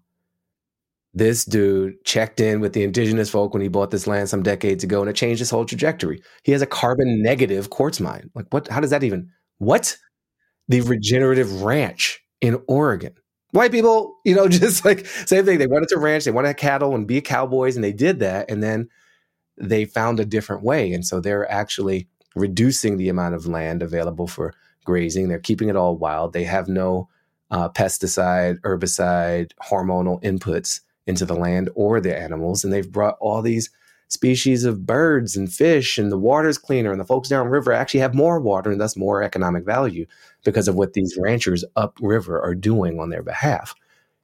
This 1.13 1.45
dude 1.45 2.03
checked 2.03 2.39
in 2.39 2.59
with 2.59 2.73
the 2.73 2.83
indigenous 2.83 3.29
folk 3.29 3.53
when 3.53 3.61
he 3.61 3.69
bought 3.69 3.89
this 3.89 4.05
land 4.05 4.29
some 4.29 4.43
decades 4.43 4.83
ago 4.83 5.01
and 5.01 5.09
it 5.09 5.15
changed 5.15 5.39
his 5.39 5.49
whole 5.49 5.65
trajectory. 5.65 6.21
He 6.43 6.51
has 6.51 6.61
a 6.61 6.67
carbon 6.67 7.21
negative 7.23 7.69
quartz 7.69 7.99
mine. 7.99 8.29
Like 8.35 8.45
what 8.51 8.67
how 8.67 8.79
does 8.79 8.91
that 8.91 9.03
even 9.03 9.31
what? 9.57 9.97
The 10.67 10.81
regenerative 10.81 11.61
ranch 11.61 12.21
in 12.41 12.61
Oregon 12.67 13.13
white 13.51 13.71
people, 13.71 14.19
you 14.23 14.35
know, 14.35 14.47
just 14.49 14.85
like 14.85 15.05
same 15.05 15.45
thing. 15.45 15.57
They 15.57 15.67
wanted 15.67 15.89
to 15.89 15.99
ranch, 15.99 16.25
they 16.25 16.31
wanted 16.31 16.55
cattle 16.57 16.95
and 16.95 17.07
be 17.07 17.21
cowboys, 17.21 17.75
and 17.75 17.83
they 17.83 17.93
did 17.93 18.19
that. 18.19 18.49
And 18.49 18.63
then 18.63 18.89
they 19.57 19.85
found 19.85 20.19
a 20.19 20.25
different 20.25 20.63
way. 20.63 20.93
And 20.93 21.05
so 21.05 21.19
they're 21.19 21.49
actually 21.51 22.07
reducing 22.35 22.97
the 22.97 23.09
amount 23.09 23.35
of 23.35 23.47
land 23.47 23.81
available 23.81 24.27
for 24.27 24.53
grazing. 24.85 25.27
They're 25.27 25.39
keeping 25.39 25.69
it 25.69 25.75
all 25.75 25.97
wild. 25.97 26.33
They 26.33 26.43
have 26.43 26.67
no 26.67 27.09
uh, 27.49 27.69
pesticide, 27.69 28.59
herbicide, 28.61 29.51
hormonal 29.63 30.21
inputs 30.21 30.81
into 31.07 31.25
the 31.25 31.33
land 31.33 31.69
or 31.73 31.99
the 31.99 32.15
animals. 32.15 32.63
And 32.63 32.71
they've 32.71 32.91
brought 32.91 33.17
all 33.19 33.41
these 33.41 33.69
species 34.09 34.63
of 34.63 34.85
birds 34.85 35.35
and 35.35 35.51
fish, 35.51 35.97
and 35.97 36.11
the 36.11 36.17
water's 36.17 36.57
cleaner, 36.57 36.91
and 36.91 36.99
the 36.99 37.05
folks 37.05 37.29
downriver 37.29 37.71
actually 37.71 37.99
have 37.99 38.13
more 38.13 38.39
water 38.39 38.71
and 38.71 38.79
thus 38.79 38.95
more 38.95 39.21
economic 39.21 39.65
value 39.65 40.05
because 40.43 40.67
of 40.67 40.75
what 40.75 40.93
these 40.93 41.17
ranchers 41.19 41.65
upriver 41.75 42.41
are 42.41 42.55
doing 42.55 42.99
on 42.99 43.09
their 43.09 43.23
behalf. 43.23 43.75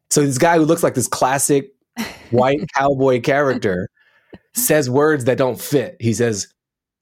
So 0.09 0.21
this 0.21 0.37
guy 0.37 0.57
who 0.57 0.65
looks 0.65 0.83
like 0.83 0.93
this 0.93 1.07
classic 1.07 1.73
white 2.31 2.61
cowboy 2.75 3.21
character 3.21 3.89
says 4.53 4.89
words 4.89 5.25
that 5.25 5.37
don't 5.37 5.59
fit. 5.59 5.97
He 5.99 6.13
says, 6.13 6.47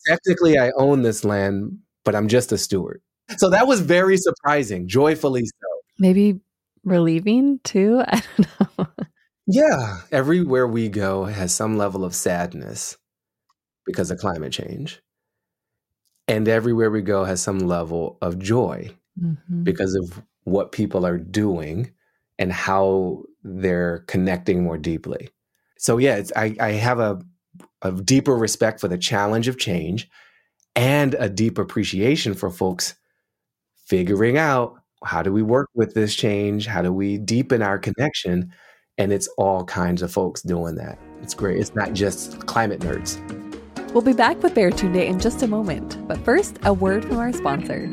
Technically, 0.08 0.58
I 0.58 0.72
own 0.78 1.04
this 1.04 1.24
land, 1.24 1.78
but 2.04 2.16
I'm 2.16 2.28
just 2.28 2.52
a 2.52 2.58
steward. 2.58 3.02
So 3.38 3.50
that 3.52 3.68
was 3.68 3.82
very 3.82 4.18
surprising, 4.18 4.88
joyfully 4.88 5.46
so. 5.46 5.68
Maybe 6.00 6.40
relieving 6.84 7.60
too. 7.64 8.02
I 8.08 8.24
don't 8.38 8.78
know. 8.80 8.88
Yeah, 9.52 10.00
everywhere 10.12 10.68
we 10.68 10.90
go 10.90 11.26
has 11.26 11.54
some 11.54 11.78
level 11.78 12.06
of 12.06 12.16
sadness 12.16 12.98
because 13.86 14.12
of 14.12 14.20
climate 14.20 14.54
change. 14.54 15.02
And 16.28 16.48
everywhere 16.48 16.90
we 16.90 17.02
go 17.02 17.26
has 17.26 17.42
some 17.42 17.60
level 17.60 18.18
of 18.22 18.40
joy 18.40 18.96
mm-hmm. 19.22 19.64
because 19.64 19.96
of 19.96 20.22
what 20.44 20.72
people 20.72 21.06
are 21.06 21.18
doing 21.18 21.92
and 22.40 22.52
how 22.52 23.24
they're 23.44 24.00
connecting 24.08 24.64
more 24.64 24.78
deeply. 24.78 25.30
So 25.78 25.98
yeah, 25.98 26.24
I, 26.36 26.56
I 26.60 26.72
have 26.72 27.00
a, 27.00 27.22
a 27.82 27.92
deeper 27.92 28.36
respect 28.36 28.80
for 28.80 28.88
the 28.88 28.98
challenge 28.98 29.48
of 29.48 29.58
change 29.58 30.10
and 30.76 31.16
a 31.16 31.28
deep 31.28 31.58
appreciation 31.58 32.34
for 32.34 32.50
folks 32.50 32.96
figuring 33.86 34.38
out 34.38 34.76
how 35.04 35.24
do 35.24 35.34
we 35.34 35.42
work 35.42 35.70
with 35.74 35.94
this 35.94 36.16
change? 36.16 36.68
How 36.68 36.82
do 36.82 36.94
we 36.94 37.18
deepen 37.18 37.62
our 37.62 37.80
connection? 37.80 38.54
And 38.98 39.12
it's 39.12 39.28
all 39.38 39.64
kinds 39.66 40.02
of 40.02 40.12
folks 40.12 40.42
doing 40.42 40.76
that. 40.76 41.00
It's 41.22 41.34
great. 41.34 41.60
It's 41.60 41.74
not 41.76 41.94
just 41.94 42.46
climate 42.46 42.82
nerds. 42.82 43.20
We'll 43.94 44.02
be 44.02 44.14
back 44.14 44.42
with 44.42 44.56
Bear 44.56 44.70
Day 44.70 45.08
in 45.08 45.20
just 45.20 45.44
a 45.44 45.48
moment. 45.48 45.98
But 46.08 46.18
first, 46.20 46.60
a 46.64 46.74
word 46.74 47.06
from 47.06 47.18
our 47.18 47.34
sponsor. 47.34 47.90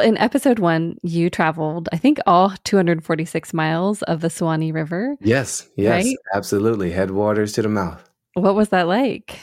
in 0.00 0.18
episode 0.18 0.58
one, 0.58 0.96
you 1.02 1.30
traveled, 1.30 1.88
I 1.92 1.96
think, 1.96 2.18
all 2.26 2.54
246 2.64 3.54
miles 3.54 4.02
of 4.02 4.20
the 4.20 4.30
Suwannee 4.30 4.72
River. 4.72 5.16
Yes, 5.20 5.68
yes, 5.76 6.04
right? 6.04 6.16
absolutely. 6.34 6.90
Headwaters 6.90 7.52
to 7.54 7.62
the 7.62 7.68
mouth. 7.68 8.08
What 8.34 8.54
was 8.54 8.70
that 8.70 8.88
like? 8.88 9.38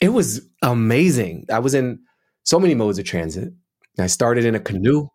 It 0.00 0.10
was 0.10 0.40
amazing. 0.62 1.46
I 1.52 1.58
was 1.58 1.74
in 1.74 2.00
so 2.44 2.58
many 2.58 2.74
modes 2.74 2.98
of 2.98 3.04
transit. 3.04 3.52
I 3.98 4.06
started 4.06 4.44
in 4.44 4.54
a 4.54 4.60
canoe. 4.60 5.08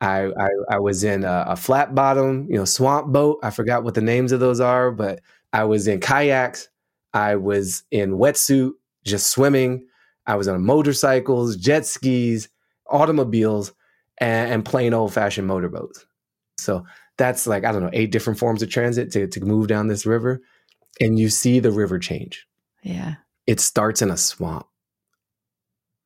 I 0.00 0.26
I, 0.26 0.48
I 0.70 0.78
was 0.78 1.04
in 1.04 1.24
a, 1.24 1.44
a, 1.48 1.56
flat 1.56 1.94
bottom, 1.94 2.46
you 2.48 2.56
know, 2.56 2.64
swamp 2.64 3.12
boat. 3.12 3.38
I 3.42 3.50
forgot 3.50 3.84
what 3.84 3.94
the 3.94 4.00
names 4.00 4.32
of 4.32 4.40
those 4.40 4.60
are, 4.60 4.90
but 4.90 5.20
I 5.52 5.64
was 5.64 5.86
in 5.86 6.00
kayaks. 6.00 6.68
I 7.12 7.36
was 7.36 7.82
in 7.90 8.12
wetsuit, 8.12 8.72
just 9.04 9.28
swimming. 9.28 9.86
I 10.26 10.36
was 10.36 10.48
on 10.48 10.64
motorcycles, 10.64 11.56
jet 11.56 11.86
skis, 11.86 12.48
automobiles, 12.88 13.72
and, 14.18 14.52
and 14.52 14.64
plain 14.64 14.94
old 14.94 15.12
fashioned 15.12 15.48
motorboats. 15.48 16.06
So 16.58 16.84
that's 17.18 17.46
like 17.46 17.64
I 17.64 17.72
don't 17.72 17.82
know 17.82 17.90
eight 17.92 18.12
different 18.12 18.38
forms 18.38 18.62
of 18.62 18.70
transit 18.70 19.10
to 19.12 19.26
to 19.26 19.40
move 19.40 19.66
down 19.66 19.88
this 19.88 20.06
river, 20.06 20.40
and 21.00 21.18
you 21.18 21.28
see 21.28 21.58
the 21.58 21.72
river 21.72 21.98
change. 21.98 22.46
Yeah, 22.82 23.16
it 23.46 23.60
starts 23.60 24.02
in 24.02 24.10
a 24.10 24.16
swamp 24.16 24.66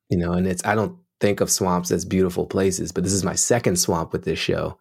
you 0.09 0.17
know, 0.17 0.33
and 0.33 0.47
it's 0.47 0.65
I 0.65 0.75
don't 0.75 0.97
think 1.19 1.41
of 1.41 1.51
swamps 1.51 1.91
as 1.91 2.05
beautiful 2.05 2.45
places, 2.45 2.91
but 2.91 3.03
this 3.03 3.13
is 3.13 3.23
my 3.23 3.35
second 3.35 3.77
swamp 3.77 4.13
with 4.13 4.25
this 4.25 4.39
show. 4.39 4.77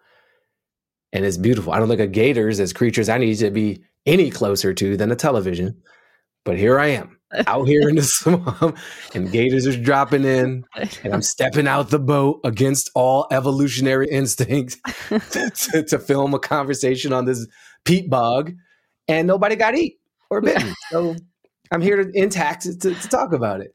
And 1.13 1.25
it's 1.25 1.37
beautiful. 1.37 1.73
I 1.73 1.79
don't 1.79 1.89
look 1.89 2.01
at 2.01 2.13
gators 2.13 2.59
as 2.59 2.73
creatures 2.73 3.09
I 3.09 3.19
need 3.19 3.37
to 3.37 3.51
be 3.51 3.85
any 4.05 4.31
closer 4.31 4.75
to 4.75 4.97
than 4.97 5.13
a 5.13 5.17
television. 5.17 5.81
But 6.45 6.59
here 6.59 6.79
I 6.79 6.89
am 6.89 7.19
out 7.47 7.67
here 7.67 7.89
in 7.89 7.97
the 7.97 8.03
swamp, 8.03 8.77
and 9.15 9.33
gators 9.33 9.67
are 9.67 9.81
dropping 9.81 10.25
in, 10.25 10.65
and 10.75 11.15
I'm 11.15 11.23
stepping 11.23 11.67
out 11.67 11.89
the 11.89 11.99
boat 11.99 12.41
against 12.45 12.91
all 12.95 13.27
evolutionary 13.31 14.09
instincts 14.09 14.77
to, 15.09 15.51
to, 15.73 15.83
to 15.85 15.99
film 15.99 16.35
a 16.35 16.39
conversation 16.39 17.13
on 17.13 17.25
this 17.25 17.47
peat 17.85 18.11
bog, 18.11 18.53
and 19.09 19.27
nobody 19.27 19.57
got 19.57 19.75
eat 19.75 19.99
or 20.29 20.43
bitten. 20.43 20.75
So 20.91 21.17
I'm 21.71 21.81
here 21.81 22.05
to, 22.05 22.11
intact 22.13 22.65
to, 22.65 22.77
to 22.77 23.09
talk 23.09 23.33
about 23.33 23.63
it 23.63 23.73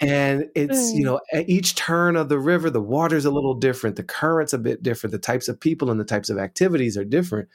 and 0.00 0.48
it's 0.54 0.92
you 0.92 1.02
mm. 1.02 1.04
know 1.04 1.20
at 1.32 1.48
each 1.48 1.74
turn 1.74 2.16
of 2.16 2.28
the 2.28 2.38
river 2.38 2.70
the 2.70 2.80
water's 2.80 3.24
a 3.24 3.30
little 3.30 3.54
different 3.54 3.96
the 3.96 4.02
current's 4.02 4.52
a 4.52 4.58
bit 4.58 4.82
different 4.82 5.12
the 5.12 5.18
types 5.18 5.48
of 5.48 5.60
people 5.60 5.90
and 5.90 6.00
the 6.00 6.04
types 6.04 6.30
of 6.30 6.38
activities 6.38 6.96
are 6.96 7.04
different. 7.04 7.48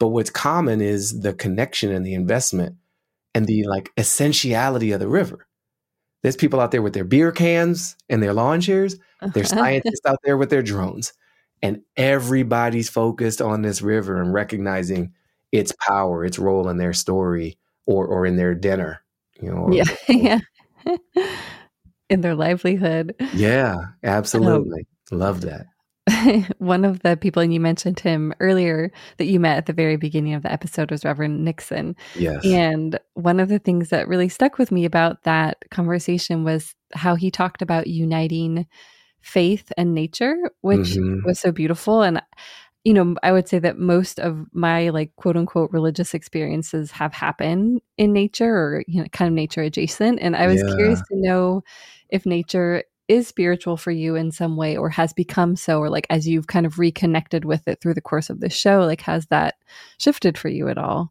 But 0.00 0.08
what's 0.08 0.30
common 0.30 0.80
is 0.80 1.20
the 1.20 1.32
connection 1.32 1.92
and 1.92 2.04
the 2.04 2.14
investment 2.14 2.76
and 3.34 3.46
the 3.46 3.64
like 3.64 3.90
essentiality 3.96 4.92
of 4.92 5.00
the 5.00 5.08
river. 5.08 5.46
There's 6.22 6.36
people 6.36 6.60
out 6.60 6.72
there 6.72 6.82
with 6.82 6.94
their 6.94 7.04
beer 7.04 7.30
cans 7.30 7.96
and 8.08 8.22
their 8.22 8.32
lawn 8.32 8.60
chairs 8.60 8.96
there's 9.32 9.48
scientists 9.48 10.04
out 10.06 10.18
there 10.24 10.36
with 10.36 10.50
their 10.50 10.62
drones 10.62 11.12
and 11.62 11.80
everybody's 11.96 12.88
focused 12.88 13.40
on 13.40 13.62
this 13.62 13.80
river 13.80 14.20
and 14.20 14.34
recognizing 14.34 15.12
its 15.52 15.72
power 15.86 16.24
its 16.24 16.38
role 16.38 16.68
in 16.68 16.76
their 16.76 16.92
story 16.92 17.56
or 17.86 18.06
or 18.06 18.26
in 18.26 18.36
their 18.36 18.54
dinner 18.54 19.02
you 19.40 19.50
know 19.50 19.62
or, 19.62 19.72
yeah 19.72 19.84
yeah 20.08 20.40
in 22.10 22.20
their 22.20 22.34
livelihood. 22.34 23.14
Yeah, 23.34 23.76
absolutely. 24.02 24.86
Um, 25.12 25.18
Love 25.18 25.42
that. 25.42 25.66
one 26.58 26.84
of 26.84 27.00
the 27.00 27.16
people, 27.16 27.42
and 27.42 27.52
you 27.52 27.60
mentioned 27.60 28.00
him 28.00 28.34
earlier, 28.40 28.90
that 29.16 29.24
you 29.24 29.40
met 29.40 29.56
at 29.56 29.66
the 29.66 29.72
very 29.72 29.96
beginning 29.96 30.34
of 30.34 30.42
the 30.42 30.52
episode 30.52 30.90
was 30.90 31.04
Reverend 31.04 31.44
Nixon. 31.44 31.96
Yes. 32.14 32.44
And 32.44 32.98
one 33.14 33.40
of 33.40 33.48
the 33.48 33.58
things 33.58 33.88
that 33.88 34.08
really 34.08 34.28
stuck 34.28 34.58
with 34.58 34.70
me 34.70 34.84
about 34.84 35.22
that 35.22 35.58
conversation 35.70 36.44
was 36.44 36.74
how 36.94 37.14
he 37.14 37.30
talked 37.30 37.62
about 37.62 37.86
uniting 37.86 38.66
faith 39.22 39.72
and 39.78 39.94
nature, 39.94 40.36
which 40.60 40.90
mm-hmm. 40.90 41.26
was 41.26 41.40
so 41.40 41.50
beautiful. 41.50 42.02
And 42.02 42.20
you 42.84 42.92
know, 42.92 43.16
I 43.22 43.32
would 43.32 43.48
say 43.48 43.58
that 43.58 43.78
most 43.78 44.20
of 44.20 44.46
my 44.52 44.90
like 44.90 45.16
quote 45.16 45.36
unquote 45.36 45.72
religious 45.72 46.12
experiences 46.12 46.90
have 46.92 47.14
happened 47.14 47.80
in 47.96 48.12
nature 48.12 48.54
or 48.54 48.84
you 48.86 49.00
know, 49.00 49.08
kind 49.08 49.28
of 49.28 49.34
nature 49.34 49.62
adjacent. 49.62 50.20
And 50.20 50.36
I 50.36 50.46
was 50.46 50.62
yeah. 50.62 50.74
curious 50.76 51.00
to 51.00 51.16
know 51.16 51.62
if 52.10 52.26
nature 52.26 52.84
is 53.08 53.26
spiritual 53.26 53.76
for 53.76 53.90
you 53.90 54.16
in 54.16 54.30
some 54.30 54.56
way 54.56 54.76
or 54.76 54.90
has 54.90 55.12
become 55.14 55.56
so, 55.56 55.78
or 55.78 55.88
like 55.88 56.06
as 56.10 56.28
you've 56.28 56.46
kind 56.46 56.66
of 56.66 56.78
reconnected 56.78 57.46
with 57.46 57.66
it 57.66 57.80
through 57.80 57.94
the 57.94 58.00
course 58.02 58.28
of 58.28 58.40
the 58.40 58.50
show, 58.50 58.80
like 58.80 59.00
has 59.00 59.26
that 59.26 59.54
shifted 59.98 60.36
for 60.36 60.48
you 60.48 60.68
at 60.68 60.78
all? 60.78 61.10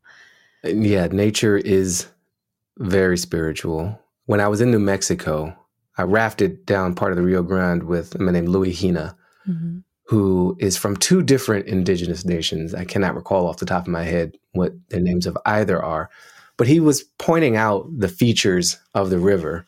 Yeah, 0.64 1.08
nature 1.08 1.58
is 1.58 2.08
very 2.78 3.18
spiritual. 3.18 4.00
When 4.26 4.40
I 4.40 4.48
was 4.48 4.62
in 4.62 4.72
New 4.72 4.80
Mexico, 4.80 5.56
I 5.98 6.04
rafted 6.04 6.66
down 6.66 6.96
part 6.96 7.12
of 7.12 7.18
the 7.18 7.24
Rio 7.24 7.44
Grande 7.44 7.84
with 7.84 8.16
a 8.16 8.20
man 8.20 8.34
named 8.34 8.50
Louis 8.50 8.74
Hina. 8.74 9.18
Mm-hmm 9.48 9.80
who 10.14 10.56
is 10.60 10.78
from 10.78 10.96
two 10.96 11.24
different 11.24 11.66
indigenous 11.66 12.24
nations. 12.24 12.76
I 12.76 12.86
cannot 12.86 13.16
recall 13.16 13.48
off 13.48 13.58
the 13.58 13.66
top 13.66 13.82
of 13.82 13.88
my 13.88 14.04
head 14.04 14.38
what 14.52 14.74
the 14.90 15.00
names 15.00 15.26
of 15.26 15.36
either 15.44 15.82
are, 15.82 16.12
but 16.56 16.68
he 16.68 16.80
was 16.80 17.02
pointing 17.18 17.56
out 17.56 17.88
the 17.90 18.08
features 18.08 18.78
of 18.94 19.10
the 19.10 19.18
river 19.18 19.66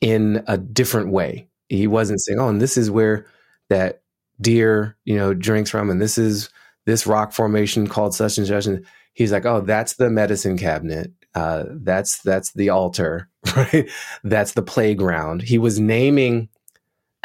in 0.00 0.44
a 0.46 0.56
different 0.56 1.10
way. 1.10 1.48
He 1.68 1.88
wasn't 1.88 2.20
saying, 2.20 2.38
"Oh, 2.38 2.48
and 2.48 2.60
this 2.60 2.76
is 2.76 2.92
where 2.92 3.26
that 3.68 4.02
deer, 4.40 4.96
you 5.04 5.16
know, 5.16 5.34
drinks 5.34 5.70
from, 5.70 5.90
and 5.90 6.00
this 6.00 6.16
is 6.16 6.48
this 6.84 7.04
rock 7.04 7.32
formation 7.32 7.88
called 7.88 8.14
such 8.14 8.38
and 8.38 8.46
such." 8.46 8.66
And 8.66 8.86
he's 9.14 9.32
like, 9.32 9.46
"Oh, 9.46 9.62
that's 9.62 9.94
the 9.94 10.10
medicine 10.10 10.56
cabinet. 10.56 11.10
Uh, 11.34 11.64
that's 11.70 12.22
that's 12.22 12.52
the 12.52 12.68
altar, 12.68 13.28
right? 13.56 13.90
That's 14.22 14.52
the 14.52 14.62
playground." 14.62 15.42
He 15.42 15.58
was 15.58 15.80
naming 15.80 16.50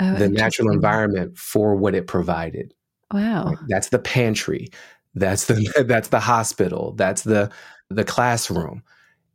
oh, 0.01 0.15
the 0.15 0.29
natural 0.29 0.71
environment 0.71 1.37
for 1.37 1.75
what 1.75 1.95
it 1.95 2.07
provided. 2.07 2.73
Wow. 3.13 3.45
Right? 3.45 3.57
That's 3.67 3.89
the 3.89 3.99
pantry. 3.99 4.69
That's 5.15 5.45
the 5.45 5.85
that's 5.87 6.09
the 6.09 6.19
hospital. 6.19 6.93
That's 6.93 7.23
the 7.23 7.51
the 7.89 8.03
classroom. 8.03 8.83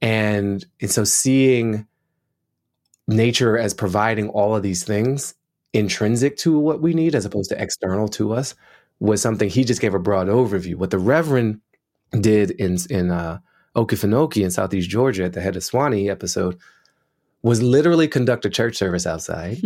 And 0.03 0.65
and 0.81 0.91
so 0.91 1.05
seeing 1.05 1.87
nature 3.09 3.57
as 3.57 3.73
providing 3.73 4.29
all 4.31 4.57
of 4.57 4.63
these 4.63 4.85
things 4.85 5.35
intrinsic 5.73 6.37
to 6.39 6.59
what 6.59 6.81
we 6.81 6.95
need 6.95 7.15
as 7.15 7.25
opposed 7.25 7.51
to 7.51 7.63
external 7.63 8.09
to 8.09 8.33
us 8.33 8.55
was 8.99 9.21
something 9.21 9.49
he 9.49 9.63
just 9.63 9.81
gave 9.81 9.95
a 9.95 9.99
broad 9.99 10.27
overview. 10.27 10.75
What 10.75 10.91
the 10.91 10.99
Reverend 10.99 11.61
did 12.21 12.53
in 12.53 12.79
in 12.91 13.11
uh, 13.11 13.39
Okefenokee 13.77 14.43
in 14.43 14.51
Southeast 14.51 14.89
Georgia 14.89 15.25
at 15.25 15.35
the 15.35 15.41
head 15.41 15.57
of 15.57 15.63
Suwannee 15.63 16.11
episode 16.11 16.59
was 17.47 17.63
literally 17.63 18.09
conduct 18.09 18.45
a 18.45 18.51
church 18.51 18.77
service 18.77 19.07
outside 19.07 19.63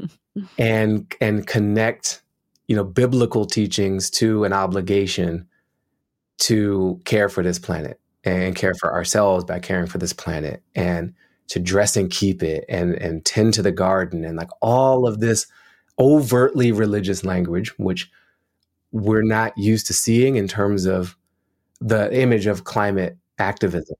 and 0.58 1.14
and 1.20 1.46
connect 1.46 2.22
you 2.68 2.74
know 2.74 2.84
biblical 2.84 3.44
teachings 3.44 4.08
to 4.08 4.44
an 4.44 4.54
obligation 4.54 5.46
to 6.38 6.98
care 7.04 7.28
for 7.28 7.42
this 7.42 7.58
planet 7.58 8.00
and 8.24 8.56
care 8.56 8.72
for 8.80 8.94
ourselves 8.94 9.44
by 9.44 9.58
caring 9.58 9.86
for 9.86 9.98
this 9.98 10.14
planet 10.14 10.62
and 10.74 11.12
to 11.48 11.58
dress 11.58 11.98
and 11.98 12.10
keep 12.10 12.42
it 12.42 12.64
and 12.66 12.94
and 12.94 13.26
tend 13.26 13.52
to 13.52 13.60
the 13.60 13.72
garden 13.72 14.24
and 14.24 14.38
like 14.38 14.50
all 14.62 15.06
of 15.06 15.20
this 15.20 15.46
overtly 15.98 16.72
religious 16.72 17.24
language 17.24 17.78
which 17.78 18.10
we're 18.90 19.20
not 19.20 19.52
used 19.58 19.86
to 19.86 19.92
seeing 19.92 20.36
in 20.36 20.48
terms 20.48 20.86
of 20.86 21.14
the 21.78 22.10
image 22.18 22.46
of 22.46 22.64
climate 22.64 23.18
activism 23.38 23.96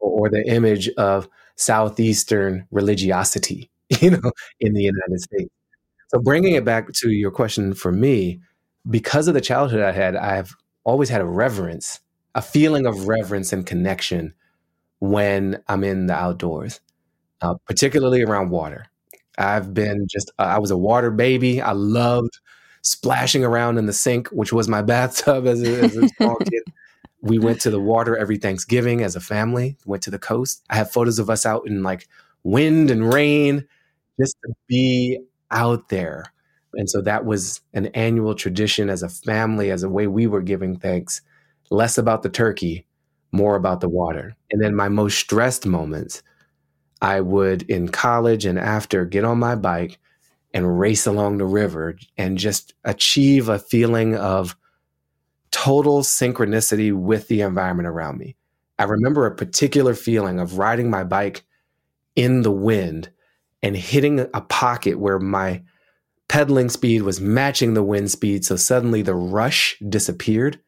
or, 0.00 0.26
or 0.26 0.28
the 0.28 0.44
image 0.48 0.88
of 0.96 1.28
southeastern 1.56 2.66
religiosity 2.70 3.70
you 4.00 4.10
know 4.10 4.32
in 4.60 4.72
the 4.74 4.82
united 4.82 5.20
states 5.20 5.50
so 6.08 6.18
bringing 6.20 6.54
it 6.54 6.64
back 6.64 6.92
to 6.92 7.10
your 7.10 7.30
question 7.30 7.74
for 7.74 7.92
me 7.92 8.40
because 8.88 9.28
of 9.28 9.34
the 9.34 9.40
childhood 9.40 9.80
i 9.80 9.92
had 9.92 10.16
i've 10.16 10.54
always 10.84 11.08
had 11.08 11.20
a 11.20 11.26
reverence 11.26 12.00
a 12.36 12.42
feeling 12.42 12.86
of 12.86 13.08
reverence 13.08 13.52
and 13.52 13.66
connection 13.66 14.34
when 15.00 15.62
I'm 15.68 15.82
in 15.84 16.06
the 16.06 16.14
outdoors, 16.14 16.80
uh, 17.40 17.54
particularly 17.66 18.22
around 18.22 18.50
water. 18.50 18.86
I've 19.38 19.74
been 19.74 20.06
just, 20.08 20.30
uh, 20.38 20.42
I 20.42 20.58
was 20.58 20.70
a 20.70 20.76
water 20.76 21.10
baby. 21.10 21.60
I 21.60 21.72
loved 21.72 22.38
splashing 22.82 23.42
around 23.44 23.78
in 23.78 23.86
the 23.86 23.92
sink, 23.92 24.28
which 24.28 24.52
was 24.52 24.68
my 24.68 24.82
bathtub 24.92 25.46
as 25.46 25.62
a, 25.62 25.80
as 25.82 25.96
a 25.96 26.08
small 26.08 26.36
kid. 26.36 26.62
We 27.26 27.38
went 27.38 27.60
to 27.62 27.70
the 27.70 27.80
water 27.80 28.16
every 28.16 28.36
Thanksgiving 28.36 29.02
as 29.02 29.16
a 29.16 29.20
family, 29.20 29.76
went 29.84 30.02
to 30.04 30.10
the 30.10 30.18
coast. 30.18 30.64
I 30.70 30.76
have 30.76 30.90
photos 30.90 31.18
of 31.18 31.28
us 31.28 31.44
out 31.44 31.66
in 31.66 31.82
like 31.82 32.08
wind 32.44 32.90
and 32.90 33.12
rain 33.12 33.66
just 34.20 34.36
to 34.44 34.52
be 34.68 35.18
out 35.50 35.88
there. 35.88 36.32
And 36.74 36.88
so 36.88 37.00
that 37.02 37.24
was 37.24 37.60
an 37.74 37.86
annual 37.86 38.34
tradition 38.34 38.90
as 38.90 39.02
a 39.02 39.08
family, 39.08 39.70
as 39.70 39.82
a 39.82 39.88
way 39.88 40.06
we 40.06 40.26
were 40.26 40.42
giving 40.42 40.78
thanks, 40.78 41.22
less 41.70 41.98
about 41.98 42.22
the 42.22 42.28
turkey 42.28 42.86
more 43.32 43.56
about 43.56 43.80
the 43.80 43.88
water. 43.88 44.34
And 44.50 44.62
then 44.62 44.74
my 44.74 44.88
most 44.88 45.18
stressed 45.18 45.66
moments, 45.66 46.22
I 47.02 47.20
would 47.20 47.62
in 47.62 47.88
college 47.88 48.44
and 48.44 48.58
after 48.58 49.04
get 49.04 49.24
on 49.24 49.38
my 49.38 49.54
bike 49.54 49.98
and 50.54 50.78
race 50.78 51.06
along 51.06 51.38
the 51.38 51.44
river 51.44 51.96
and 52.16 52.38
just 52.38 52.74
achieve 52.84 53.48
a 53.48 53.58
feeling 53.58 54.16
of 54.16 54.56
total 55.56 56.02
synchronicity 56.02 56.92
with 56.92 57.28
the 57.28 57.40
environment 57.40 57.88
around 57.88 58.18
me. 58.18 58.36
I 58.78 58.84
remember 58.84 59.24
a 59.24 59.34
particular 59.34 59.94
feeling 59.94 60.38
of 60.38 60.58
riding 60.58 60.90
my 60.90 61.02
bike 61.02 61.44
in 62.14 62.42
the 62.42 62.50
wind 62.50 63.08
and 63.62 63.74
hitting 63.74 64.20
a 64.20 64.42
pocket 64.42 64.98
where 64.98 65.18
my 65.18 65.62
pedaling 66.28 66.68
speed 66.68 67.02
was 67.02 67.22
matching 67.22 67.72
the 67.72 67.82
wind 67.82 68.10
speed. 68.10 68.44
So 68.44 68.56
suddenly 68.56 69.00
the 69.00 69.14
rush 69.14 69.78
disappeared 69.88 70.60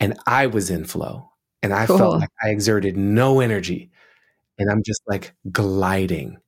and 0.00 0.18
I 0.26 0.48
was 0.48 0.70
in 0.70 0.86
flow 0.86 1.30
and 1.62 1.72
I 1.72 1.86
cool. 1.86 1.96
felt 1.96 2.20
like 2.20 2.30
I 2.42 2.48
exerted 2.48 2.96
no 2.96 3.38
energy. 3.38 3.92
And 4.58 4.68
I'm 4.72 4.82
just 4.82 5.02
like 5.06 5.34
gliding 5.52 6.38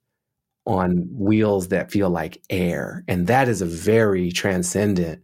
on 0.65 1.07
wheels 1.13 1.69
that 1.69 1.91
feel 1.91 2.09
like 2.09 2.41
air. 2.49 3.05
And 3.07 3.27
that 3.27 3.47
is 3.47 3.61
a 3.61 3.65
very 3.65 4.33
transcendent 4.33 5.23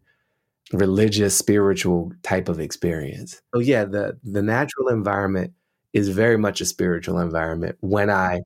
religious 0.72 1.38
spiritual 1.38 2.12
type 2.24 2.50
of 2.50 2.60
experience. 2.60 3.42
Oh 3.54 3.60
yeah, 3.60 3.86
the 3.86 4.18
the 4.24 4.42
natural 4.42 4.90
environment 4.90 5.54
is 5.94 6.10
very 6.10 6.38
much 6.38 6.62
a 6.62 6.66
spiritual 6.66 7.20
environment 7.20 7.78
when 7.82 8.10
I 8.10 8.42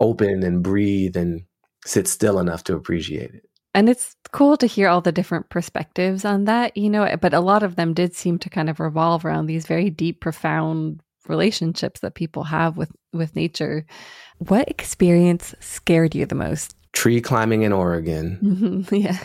open 0.00 0.42
and 0.44 0.62
breathe 0.62 1.16
and 1.16 1.42
sit 1.84 2.06
still 2.06 2.38
enough 2.38 2.64
to 2.64 2.76
appreciate 2.76 3.34
it. 3.34 3.44
And 3.74 3.88
it's 3.88 4.14
cool 4.32 4.56
to 4.56 4.66
hear 4.66 4.88
all 4.88 5.00
the 5.00 5.12
different 5.12 5.50
perspectives 5.50 6.24
on 6.24 6.44
that, 6.44 6.76
you 6.76 6.88
know, 6.88 7.16
but 7.20 7.34
a 7.34 7.40
lot 7.40 7.62
of 7.62 7.76
them 7.76 7.94
did 7.94 8.14
seem 8.14 8.38
to 8.40 8.50
kind 8.50 8.70
of 8.70 8.80
revolve 8.80 9.24
around 9.24 9.46
these 9.46 9.66
very 9.66 9.90
deep, 9.90 10.20
profound 10.20 11.00
relationships 11.28 12.00
that 12.00 12.14
people 12.14 12.44
have 12.44 12.76
with 12.76 12.90
with 13.12 13.36
nature. 13.36 13.84
What 14.38 14.68
experience 14.68 15.54
scared 15.60 16.14
you 16.14 16.26
the 16.26 16.34
most? 16.34 16.74
Tree 16.92 17.20
climbing 17.20 17.62
in 17.62 17.72
Oregon. 17.72 18.38
Mm-hmm. 18.42 18.94
Yeah. 18.94 19.18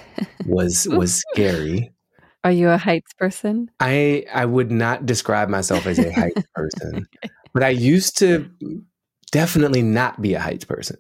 was 0.46 0.88
was 0.90 1.22
scary. 1.34 1.93
Are 2.44 2.52
you 2.52 2.70
a 2.70 2.78
heights 2.78 3.14
person? 3.14 3.72
I 3.80 4.26
I 4.34 4.46
would 4.46 4.72
not 4.72 5.06
describe 5.06 5.50
myself 5.50 5.86
as 5.86 6.00
a 6.00 6.12
heights 6.12 6.44
person. 6.56 7.08
But 7.54 7.64
I 7.64 7.70
used 7.70 8.18
to 8.20 8.50
definitely 9.32 9.82
not 9.82 10.22
be 10.22 10.34
a 10.34 10.40
heights 10.40 10.66
person. 10.66 10.98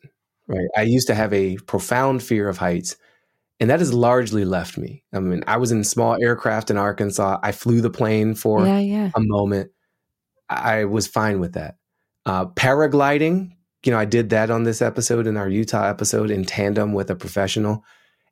Right? 0.47 0.67
I 0.77 0.83
used 0.83 1.07
to 1.07 1.15
have 1.15 1.33
a 1.33 1.57
profound 1.57 2.21
fear 2.21 2.49
of 2.49 2.57
heights 2.57 2.95
and 3.63 3.69
that 3.69 3.79
has 3.79 3.93
largely 3.93 4.43
left 4.43 4.77
me. 4.77 5.03
I 5.13 5.19
mean, 5.19 5.41
I 5.47 5.55
was 5.55 5.71
in 5.71 5.85
small 5.85 6.21
aircraft 6.21 6.69
in 6.69 6.77
Arkansas. 6.77 7.39
I 7.41 7.53
flew 7.53 7.79
the 7.79 7.89
plane 7.89 8.35
for 8.35 8.65
yeah, 8.65 8.79
yeah. 8.79 9.11
a 9.15 9.21
moment. 9.21 9.71
I 10.49 10.83
was 10.83 11.07
fine 11.07 11.39
with 11.39 11.53
that. 11.53 11.77
Uh, 12.25 12.47
paragliding, 12.47 13.51
you 13.85 13.93
know, 13.93 13.97
I 13.97 14.03
did 14.03 14.31
that 14.31 14.49
on 14.49 14.63
this 14.63 14.81
episode 14.81 15.27
in 15.27 15.37
our 15.37 15.47
Utah 15.47 15.87
episode 15.87 16.29
in 16.29 16.43
tandem 16.43 16.91
with 16.91 17.09
a 17.09 17.15
professional. 17.15 17.85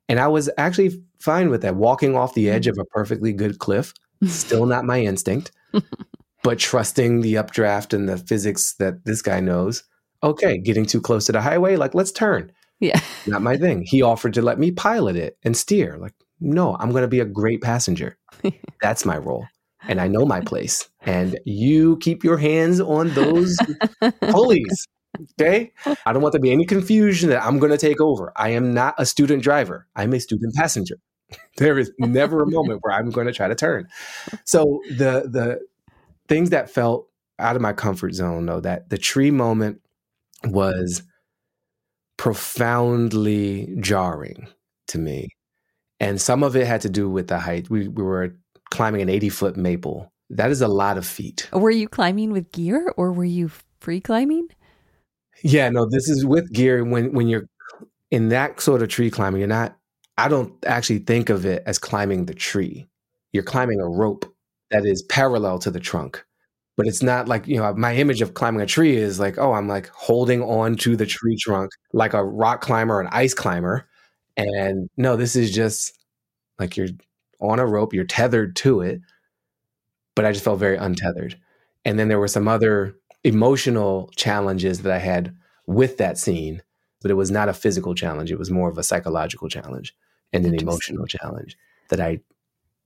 And 0.08 0.20
I 0.20 0.28
was 0.28 0.50
actually 0.58 1.02
fine 1.20 1.50
with 1.50 1.62
that. 1.62 1.76
Walking 1.76 2.16
off 2.16 2.34
the 2.34 2.50
edge 2.50 2.66
of 2.66 2.78
a 2.78 2.84
perfectly 2.84 3.32
good 3.32 3.58
cliff, 3.58 3.94
still 4.26 4.66
not 4.66 4.84
my 4.84 5.00
instinct, 5.00 5.52
but 6.42 6.58
trusting 6.58 7.20
the 7.20 7.36
updraft 7.38 7.94
and 7.94 8.08
the 8.08 8.18
physics 8.18 8.74
that 8.74 9.04
this 9.04 9.22
guy 9.22 9.40
knows. 9.40 9.84
Okay, 10.24 10.58
getting 10.58 10.86
too 10.86 11.00
close 11.00 11.26
to 11.26 11.32
the 11.32 11.40
highway, 11.40 11.76
like 11.76 11.94
let's 11.94 12.12
turn. 12.12 12.52
Yeah. 12.82 13.00
Not 13.26 13.42
my 13.42 13.56
thing. 13.56 13.84
He 13.86 14.02
offered 14.02 14.34
to 14.34 14.42
let 14.42 14.58
me 14.58 14.72
pilot 14.72 15.16
it 15.16 15.38
and 15.44 15.56
steer. 15.56 15.96
Like, 15.98 16.14
no, 16.40 16.76
I'm 16.80 16.90
going 16.90 17.02
to 17.02 17.08
be 17.08 17.20
a 17.20 17.24
great 17.24 17.62
passenger. 17.62 18.18
That's 18.82 19.04
my 19.04 19.16
role. 19.16 19.46
And 19.86 20.00
I 20.00 20.08
know 20.08 20.26
my 20.26 20.40
place. 20.40 20.88
And 21.02 21.38
you 21.44 21.96
keep 21.98 22.24
your 22.24 22.36
hands 22.36 22.80
on 22.80 23.10
those 23.14 23.56
pulleys. 24.20 24.88
Okay. 25.40 25.72
I 26.06 26.12
don't 26.12 26.22
want 26.22 26.32
there 26.32 26.38
to 26.38 26.42
be 26.42 26.52
any 26.52 26.64
confusion 26.64 27.30
that 27.30 27.44
I'm 27.44 27.58
going 27.58 27.72
to 27.72 27.78
take 27.78 28.00
over. 28.00 28.32
I 28.36 28.50
am 28.50 28.72
not 28.72 28.94
a 28.98 29.06
student 29.06 29.42
driver, 29.42 29.86
I'm 29.96 30.12
a 30.12 30.20
student 30.20 30.54
passenger. 30.54 30.96
There 31.56 31.78
is 31.78 31.90
never 31.98 32.42
a 32.42 32.50
moment 32.50 32.80
where 32.82 32.94
I'm 32.94 33.08
going 33.08 33.26
to 33.26 33.32
try 33.32 33.48
to 33.48 33.54
turn. 33.54 33.88
So 34.44 34.82
the, 34.90 35.26
the, 35.26 35.60
things 36.28 36.50
that 36.50 36.68
felt 36.68 37.08
out 37.38 37.56
of 37.56 37.62
my 37.62 37.72
comfort 37.72 38.14
zone 38.14 38.44
though 38.46 38.60
that 38.60 38.90
the 38.90 38.98
tree 38.98 39.30
moment 39.30 39.80
was 40.44 41.02
profoundly 42.16 43.74
jarring 43.80 44.46
to 44.88 44.98
me. 44.98 45.28
And 46.00 46.20
some 46.20 46.42
of 46.42 46.54
it 46.54 46.66
had 46.66 46.80
to 46.82 46.88
do 46.88 47.08
with 47.08 47.28
the 47.28 47.38
height. 47.38 47.70
We, 47.70 47.88
we 47.88 48.02
were 48.02 48.36
climbing 48.70 49.02
an 49.02 49.08
80 49.08 49.28
foot 49.28 49.56
maple. 49.56 50.12
That 50.30 50.50
is 50.50 50.62
a 50.62 50.68
lot 50.68 50.98
of 50.98 51.06
feet. 51.06 51.48
Were 51.52 51.70
you 51.70 51.88
climbing 51.88 52.32
with 52.32 52.52
gear 52.52 52.92
or 52.96 53.12
were 53.12 53.24
you 53.24 53.50
free 53.80 54.00
climbing? 54.00 54.48
Yeah, 55.42 55.68
no, 55.70 55.86
this 55.88 56.08
is 56.08 56.24
with 56.24 56.52
gear. 56.52 56.84
When 56.84 57.12
when 57.12 57.28
you're 57.28 57.46
in 58.10 58.28
that 58.30 58.60
sort 58.60 58.82
of 58.82 58.88
tree 58.88 59.10
climbing, 59.10 59.40
you're 59.40 59.48
not 59.48 59.76
I 60.18 60.28
don't 60.28 60.52
actually 60.66 61.00
think 61.00 61.30
of 61.30 61.46
it 61.46 61.62
as 61.66 61.78
climbing 61.78 62.26
the 62.26 62.34
tree. 62.34 62.88
You're 63.32 63.42
climbing 63.44 63.80
a 63.80 63.88
rope 63.88 64.26
that 64.70 64.86
is 64.86 65.02
parallel 65.04 65.58
to 65.60 65.70
the 65.70 65.80
trunk 65.80 66.24
but 66.76 66.86
it's 66.86 67.02
not 67.02 67.28
like 67.28 67.46
you 67.46 67.56
know 67.58 67.74
my 67.74 67.94
image 67.96 68.22
of 68.22 68.34
climbing 68.34 68.60
a 68.62 68.66
tree 68.66 68.96
is 68.96 69.20
like 69.20 69.38
oh 69.38 69.52
i'm 69.52 69.68
like 69.68 69.88
holding 69.90 70.42
on 70.42 70.76
to 70.76 70.96
the 70.96 71.06
tree 71.06 71.36
trunk 71.40 71.70
like 71.92 72.14
a 72.14 72.24
rock 72.24 72.60
climber 72.62 73.00
an 73.00 73.08
ice 73.12 73.34
climber 73.34 73.86
and 74.36 74.88
no 74.96 75.16
this 75.16 75.36
is 75.36 75.52
just 75.52 75.98
like 76.58 76.76
you're 76.76 76.88
on 77.40 77.58
a 77.58 77.66
rope 77.66 77.92
you're 77.94 78.04
tethered 78.04 78.56
to 78.56 78.80
it 78.80 79.00
but 80.14 80.24
i 80.24 80.32
just 80.32 80.44
felt 80.44 80.58
very 80.58 80.76
untethered 80.76 81.38
and 81.84 81.98
then 81.98 82.08
there 82.08 82.18
were 82.18 82.28
some 82.28 82.48
other 82.48 82.94
emotional 83.24 84.10
challenges 84.16 84.82
that 84.82 84.92
i 84.92 84.98
had 84.98 85.34
with 85.66 85.96
that 85.98 86.18
scene 86.18 86.62
but 87.00 87.10
it 87.10 87.14
was 87.14 87.30
not 87.30 87.48
a 87.48 87.54
physical 87.54 87.94
challenge 87.94 88.30
it 88.30 88.38
was 88.38 88.50
more 88.50 88.68
of 88.68 88.78
a 88.78 88.82
psychological 88.82 89.48
challenge 89.48 89.94
and 90.32 90.44
an 90.46 90.54
emotional 90.54 91.06
challenge 91.06 91.56
that 91.88 92.00
i 92.00 92.20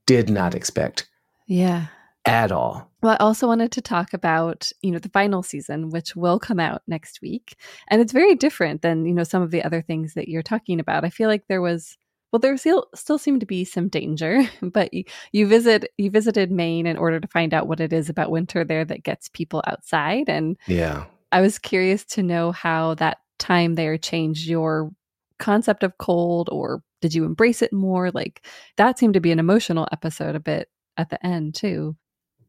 did 0.05 0.29
not 0.29 0.53
expect 0.53 1.07
yeah 1.47 1.87
at 2.27 2.51
all. 2.51 2.91
Well, 3.01 3.13
I 3.13 3.23
also 3.23 3.47
wanted 3.47 3.71
to 3.71 3.81
talk 3.81 4.13
about, 4.13 4.69
you 4.81 4.91
know, 4.91 4.99
the 4.99 5.09
final 5.09 5.41
season, 5.41 5.89
which 5.89 6.15
will 6.15 6.39
come 6.39 6.59
out 6.59 6.81
next 6.87 7.21
week. 7.21 7.55
And 7.87 8.01
it's 8.01 8.11
very 8.11 8.35
different 8.35 8.81
than, 8.81 9.05
you 9.05 9.13
know, 9.13 9.23
some 9.23 9.41
of 9.41 9.51
the 9.51 9.63
other 9.63 9.81
things 9.81 10.13
that 10.15 10.27
you're 10.27 10.43
talking 10.43 10.79
about. 10.79 11.05
I 11.05 11.09
feel 11.09 11.29
like 11.29 11.47
there 11.47 11.61
was 11.61 11.97
well, 12.31 12.39
there 12.39 12.57
still 12.57 12.87
still 12.95 13.17
seemed 13.17 13.39
to 13.39 13.45
be 13.45 13.63
some 13.63 13.87
danger, 13.87 14.41
but 14.61 14.93
you, 14.93 15.03
you 15.31 15.47
visit 15.47 15.89
you 15.97 16.09
visited 16.11 16.51
Maine 16.51 16.85
in 16.85 16.97
order 16.97 17.19
to 17.19 17.27
find 17.27 17.53
out 17.53 17.67
what 17.67 17.79
it 17.79 17.93
is 17.93 18.09
about 18.09 18.31
winter 18.31 18.63
there 18.63 18.85
that 18.85 19.03
gets 19.03 19.29
people 19.29 19.63
outside. 19.67 20.29
And 20.29 20.57
yeah, 20.67 21.05
I 21.31 21.41
was 21.41 21.59
curious 21.59 22.03
to 22.05 22.23
know 22.23 22.51
how 22.51 22.95
that 22.95 23.19
time 23.39 23.75
there 23.75 23.97
changed 23.97 24.47
your 24.47 24.91
concept 25.39 25.83
of 25.83 25.97
cold, 25.97 26.49
or 26.51 26.81
did 27.01 27.13
you 27.13 27.25
embrace 27.25 27.61
it 27.61 27.73
more? 27.73 28.11
Like 28.11 28.45
that 28.77 28.99
seemed 28.99 29.13
to 29.13 29.21
be 29.21 29.31
an 29.31 29.39
emotional 29.39 29.87
episode 29.91 30.35
a 30.35 30.39
bit 30.39 30.69
at 30.97 31.09
the 31.09 31.25
end 31.25 31.55
too 31.55 31.95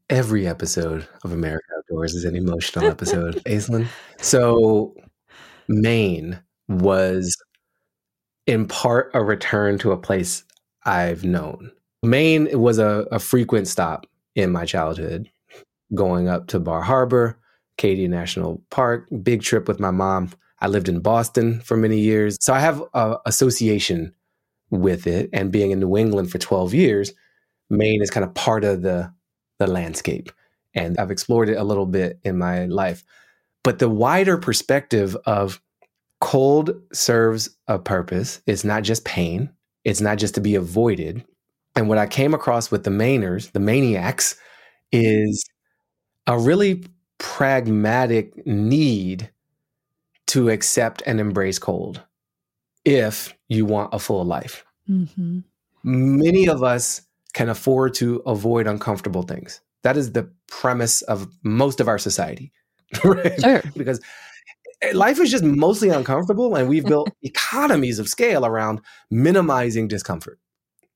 every 0.09 0.47
episode 0.47 1.07
of 1.23 1.31
America 1.31 1.65
Outdoors 1.77 2.15
is 2.15 2.25
an 2.25 2.35
emotional 2.35 2.85
episode, 2.85 3.35
Aislinn. 3.45 3.87
So 4.19 4.95
Maine 5.67 6.39
was 6.67 7.35
in 8.49 8.67
part 8.67 9.11
a 9.13 9.23
return 9.23 9.77
to 9.77 9.91
a 9.91 9.97
place 9.97 10.43
I've 10.83 11.23
known. 11.23 11.71
Maine 12.01 12.59
was 12.59 12.79
a, 12.79 13.05
a 13.11 13.19
frequent 13.19 13.67
stop 13.67 14.07
in 14.33 14.51
my 14.51 14.65
childhood, 14.65 15.29
going 15.93 16.27
up 16.27 16.47
to 16.47 16.59
Bar 16.59 16.81
Harbor, 16.81 17.37
Acadia 17.77 18.07
National 18.07 18.59
Park, 18.71 19.07
big 19.21 19.43
trip 19.43 19.67
with 19.67 19.79
my 19.79 19.91
mom. 19.91 20.31
I 20.61 20.67
lived 20.67 20.89
in 20.89 20.99
Boston 20.99 21.61
for 21.61 21.77
many 21.77 21.99
years. 21.99 22.39
So 22.41 22.51
I 22.51 22.59
have 22.59 22.81
a 22.95 23.17
association 23.27 24.15
with 24.71 25.05
it. 25.05 25.29
And 25.31 25.51
being 25.51 25.69
in 25.69 25.79
New 25.79 25.95
England 25.95 26.31
for 26.31 26.39
12 26.39 26.73
years, 26.73 27.13
Maine 27.69 28.01
is 28.01 28.09
kind 28.09 28.23
of 28.23 28.33
part 28.33 28.63
of 28.63 28.81
the, 28.81 29.13
the 29.59 29.67
landscape. 29.67 30.31
And 30.73 30.97
I've 30.97 31.11
explored 31.11 31.49
it 31.49 31.57
a 31.57 31.63
little 31.63 31.85
bit 31.85 32.19
in 32.23 32.39
my 32.39 32.65
life. 32.65 33.03
But 33.63 33.77
the 33.77 33.89
wider 33.89 34.37
perspective 34.37 35.15
of 35.27 35.61
cold 36.19 36.71
serves 36.91 37.49
a 37.67 37.79
purpose. 37.79 38.41
It's 38.45 38.63
not 38.63 38.83
just 38.83 39.05
pain, 39.05 39.49
it's 39.83 40.01
not 40.01 40.17
just 40.17 40.35
to 40.35 40.41
be 40.41 40.55
avoided. 40.55 41.25
And 41.75 41.87
what 41.87 41.97
I 41.97 42.07
came 42.07 42.33
across 42.33 42.71
with 42.71 42.83
the 42.83 42.89
Mainers, 42.89 43.51
the 43.51 43.59
Mainiacs, 43.59 44.35
is 44.91 45.45
a 46.27 46.37
really 46.37 46.83
pragmatic 47.19 48.45
need 48.45 49.29
to 50.27 50.49
accept 50.49 51.01
and 51.05 51.19
embrace 51.19 51.59
cold 51.59 52.03
if 52.85 53.33
you 53.47 53.65
want 53.65 53.93
a 53.93 53.99
full 53.99 54.25
life. 54.25 54.65
Mm-hmm. 54.89 55.39
Many 55.83 56.47
of 56.47 56.63
us 56.63 57.01
can 57.33 57.49
afford 57.49 57.93
to 57.95 58.17
avoid 58.25 58.67
uncomfortable 58.67 59.23
things. 59.23 59.61
That 59.83 59.97
is 59.97 60.11
the 60.11 60.29
premise 60.47 61.01
of 61.03 61.27
most 61.43 61.79
of 61.79 61.87
our 61.87 61.97
society, 61.97 62.51
right? 63.03 63.39
Sure. 63.39 63.63
because 63.77 64.01
life 64.93 65.19
is 65.19 65.31
just 65.31 65.43
mostly 65.43 65.89
uncomfortable, 65.89 66.55
and 66.55 66.69
we've 66.69 66.85
built 66.85 67.09
economies 67.23 67.99
of 67.99 68.07
scale 68.07 68.45
around 68.45 68.81
minimizing 69.11 69.87
discomfort. 69.87 70.39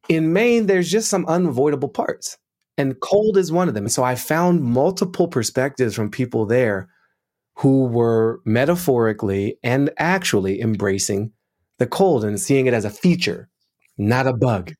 In 0.10 0.34
Maine, 0.34 0.66
there's 0.66 0.92
just 0.92 1.10
some 1.10 1.26
unavoidable 1.28 1.90
parts, 1.90 2.38
and 2.78 3.00
cold 3.00 3.38
is 3.38 3.52
one 3.52 3.68
of 3.68 3.74
them. 3.74 3.88
So 3.90 4.04
I 4.04 4.16
found 4.16 4.64
multiple 4.64 5.28
perspectives 5.28 5.96
from 5.96 6.10
people 6.10 6.46
there 6.46 6.90
who 7.56 7.86
were 7.86 8.42
metaphorically 8.46 9.58
and 9.64 9.92
actually 9.98 10.60
embracing 10.60 11.32
the 11.78 11.88
cold 11.88 12.24
and 12.24 12.40
seeing 12.40 12.66
it 12.66 12.74
as 12.74 12.86
a 12.86 12.90
feature, 12.90 13.50
not 13.98 14.28
a 14.28 14.34
bug. 14.34 14.74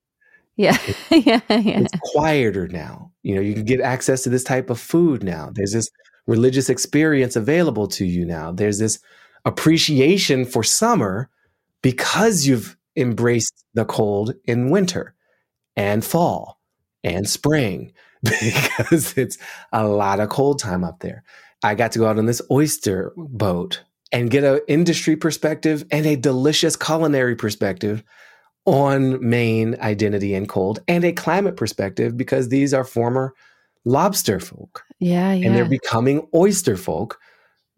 Yeah. 0.56 0.78
yeah. 1.12 1.42
yeah. 1.50 1.82
It's 1.82 1.94
quieter 2.14 2.68
now. 2.68 3.12
You 3.24 3.36
know, 3.36 3.42
you 3.42 3.54
can 3.54 3.66
get 3.66 3.82
access 3.82 4.24
to 4.24 4.30
this 4.30 4.44
type 4.44 4.70
of 4.70 4.80
food 4.80 5.24
now. 5.24 5.50
There's 5.54 5.72
this 5.72 5.90
religious 6.28 6.70
experience 6.70 7.36
available 7.36 7.88
to 7.88 8.06
you 8.06 8.26
now. 8.26 8.52
There's 8.52 8.80
this 8.80 9.00
appreciation 9.46 10.46
for 10.46 10.64
summer 10.64 11.30
because 11.82 12.48
you've 12.48 12.78
embraced 12.96 13.66
the 13.74 13.86
cold 13.86 14.34
in 14.46 14.70
winter 14.70 15.16
and 15.76 16.04
fall 16.04 16.60
and 17.04 17.30
spring 17.30 17.92
because 18.24 19.18
it's 19.18 19.38
a 19.72 19.86
lot 19.86 20.20
of 20.20 20.30
cold 20.30 20.60
time 20.60 20.84
up 20.84 21.00
there. 21.00 21.24
I 21.64 21.76
got 21.76 21.92
to 21.94 22.00
go 22.00 22.08
out 22.08 22.18
on 22.18 22.26
this 22.26 22.42
oyster 22.52 23.14
boat 23.16 23.82
and 24.12 24.30
get 24.30 24.44
an 24.44 24.62
industry 24.68 25.16
perspective 25.16 25.86
and 25.92 26.06
a 26.06 26.16
delicious 26.16 26.76
culinary 26.76 27.36
perspective 27.36 28.04
on 28.66 29.28
Maine 29.28 29.76
identity 29.82 30.36
and 30.36 30.48
cold 30.48 30.80
and 30.88 31.04
a 31.04 31.12
climate 31.12 31.58
perspective 31.58 32.16
because 32.16 32.50
these 32.50 32.74
are 32.74 32.86
former 32.86 33.34
lobster 33.86 34.40
folk. 34.40 34.84
Yeah, 35.00 35.34
yeah. 35.34 35.48
And 35.48 35.56
they're 35.56 35.66
becoming 35.66 36.28
oyster 36.34 36.78
folk 36.78 37.20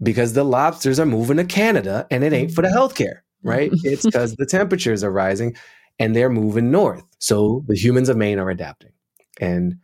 because 0.01 0.33
the 0.33 0.43
lobsters 0.43 0.99
are 0.99 1.05
moving 1.05 1.37
to 1.37 1.45
Canada 1.45 2.05
and 2.11 2.23
it 2.23 2.33
ain't 2.33 2.51
for 2.51 2.61
the 2.61 2.67
mm-hmm. 2.67 2.77
healthcare, 2.77 3.19
right? 3.43 3.71
it's 3.83 4.05
because 4.05 4.35
the 4.35 4.45
temperatures 4.45 5.03
are 5.03 5.11
rising 5.11 5.55
and 5.99 6.15
they're 6.15 6.29
moving 6.29 6.71
north. 6.71 7.03
So 7.19 7.63
the 7.67 7.75
humans 7.75 8.09
of 8.09 8.17
Maine 8.17 8.39
are 8.39 8.49
adapting. 8.49 8.91
And 9.39 9.77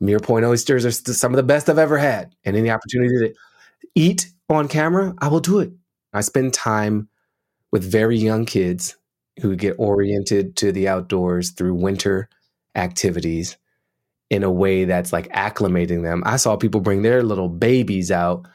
Mere 0.00 0.20
Point 0.20 0.44
oysters 0.44 0.84
are 0.84 0.90
some 0.90 1.32
of 1.32 1.36
the 1.36 1.42
best 1.42 1.68
I've 1.68 1.78
ever 1.78 1.98
had. 1.98 2.34
And 2.44 2.56
any 2.56 2.70
opportunity 2.70 3.28
to 3.28 3.34
eat 3.94 4.30
on 4.48 4.68
camera, 4.68 5.14
I 5.18 5.28
will 5.28 5.40
do 5.40 5.58
it. 5.60 5.72
I 6.12 6.20
spend 6.20 6.54
time 6.54 7.08
with 7.72 7.90
very 7.90 8.16
young 8.16 8.46
kids 8.46 8.96
who 9.40 9.56
get 9.56 9.76
oriented 9.78 10.56
to 10.56 10.72
the 10.72 10.88
outdoors 10.88 11.50
through 11.50 11.74
winter 11.74 12.28
activities 12.74 13.56
in 14.30 14.42
a 14.42 14.50
way 14.50 14.84
that's 14.84 15.12
like 15.12 15.28
acclimating 15.28 16.02
them. 16.02 16.22
I 16.26 16.36
saw 16.36 16.56
people 16.56 16.80
bring 16.80 17.02
their 17.02 17.22
little 17.22 17.48
babies 17.48 18.10
out 18.10 18.46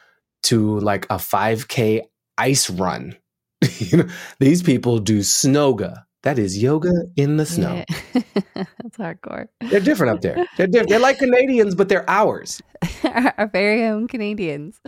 to 0.43 0.79
like 0.79 1.05
a 1.05 1.15
5K 1.15 2.01
ice 2.37 2.69
run. 2.69 3.15
you 3.77 3.99
know, 3.99 4.07
these 4.39 4.63
people 4.63 4.99
do 4.99 5.19
snowga. 5.19 6.03
That 6.23 6.37
is 6.37 6.61
yoga 6.61 6.91
in 7.15 7.37
the 7.37 7.45
snow. 7.47 7.83
Yeah. 8.13 8.21
That's 8.53 8.97
hardcore. 8.97 9.47
They're 9.59 9.79
different 9.79 10.13
up 10.13 10.21
there. 10.21 10.45
They're 10.55 10.67
different. 10.67 10.89
They're 10.89 10.99
like 10.99 11.17
Canadians, 11.19 11.73
but 11.73 11.89
they're 11.89 12.07
ours. 12.07 12.61
Our 13.03 13.49
very 13.51 13.85
own 13.85 14.07
Canadians. 14.07 14.79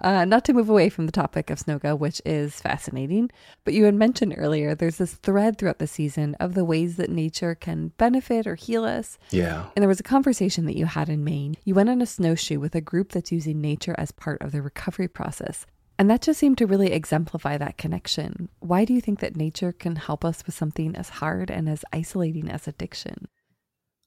Uh, 0.00 0.24
not 0.24 0.44
to 0.44 0.52
move 0.52 0.68
away 0.68 0.88
from 0.88 1.06
the 1.06 1.12
topic 1.12 1.50
of 1.50 1.58
Snowga, 1.58 1.98
which 1.98 2.22
is 2.24 2.60
fascinating, 2.60 3.30
but 3.64 3.74
you 3.74 3.84
had 3.84 3.94
mentioned 3.94 4.34
earlier 4.36 4.74
there's 4.74 4.98
this 4.98 5.14
thread 5.14 5.58
throughout 5.58 5.78
the 5.78 5.88
season 5.88 6.36
of 6.38 6.54
the 6.54 6.64
ways 6.64 6.96
that 6.96 7.10
nature 7.10 7.56
can 7.56 7.88
benefit 7.98 8.46
or 8.46 8.54
heal 8.54 8.84
us. 8.84 9.18
Yeah. 9.30 9.66
And 9.74 9.82
there 9.82 9.88
was 9.88 9.98
a 9.98 10.04
conversation 10.04 10.66
that 10.66 10.76
you 10.76 10.86
had 10.86 11.08
in 11.08 11.24
Maine. 11.24 11.56
You 11.64 11.74
went 11.74 11.88
on 11.88 12.00
a 12.00 12.06
snowshoe 12.06 12.60
with 12.60 12.76
a 12.76 12.80
group 12.80 13.10
that's 13.10 13.32
using 13.32 13.60
nature 13.60 13.94
as 13.98 14.12
part 14.12 14.40
of 14.40 14.52
the 14.52 14.62
recovery 14.62 15.08
process. 15.08 15.66
And 15.98 16.08
that 16.08 16.22
just 16.22 16.38
seemed 16.38 16.58
to 16.58 16.66
really 16.66 16.92
exemplify 16.92 17.58
that 17.58 17.76
connection. 17.76 18.50
Why 18.60 18.84
do 18.84 18.94
you 18.94 19.00
think 19.00 19.18
that 19.18 19.34
nature 19.34 19.72
can 19.72 19.96
help 19.96 20.24
us 20.24 20.46
with 20.46 20.54
something 20.54 20.94
as 20.94 21.08
hard 21.08 21.50
and 21.50 21.68
as 21.68 21.84
isolating 21.92 22.48
as 22.48 22.68
addiction? 22.68 23.26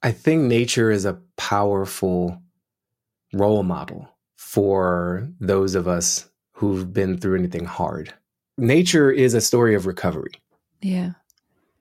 I 0.02 0.14
think 0.14 0.44
nature 0.44 0.90
is 0.90 1.04
a 1.04 1.20
powerful 1.36 2.42
role 3.34 3.64
model 3.64 4.11
for 4.42 5.30
those 5.40 5.76
of 5.76 5.88
us 5.88 6.28
who've 6.52 6.92
been 6.92 7.16
through 7.16 7.38
anything 7.38 7.64
hard. 7.64 8.12
Nature 8.58 9.12
is 9.12 9.36
a 9.36 9.40
story 9.40 9.76
of 9.76 9.86
recovery. 9.86 10.32
Yeah. 10.82 11.12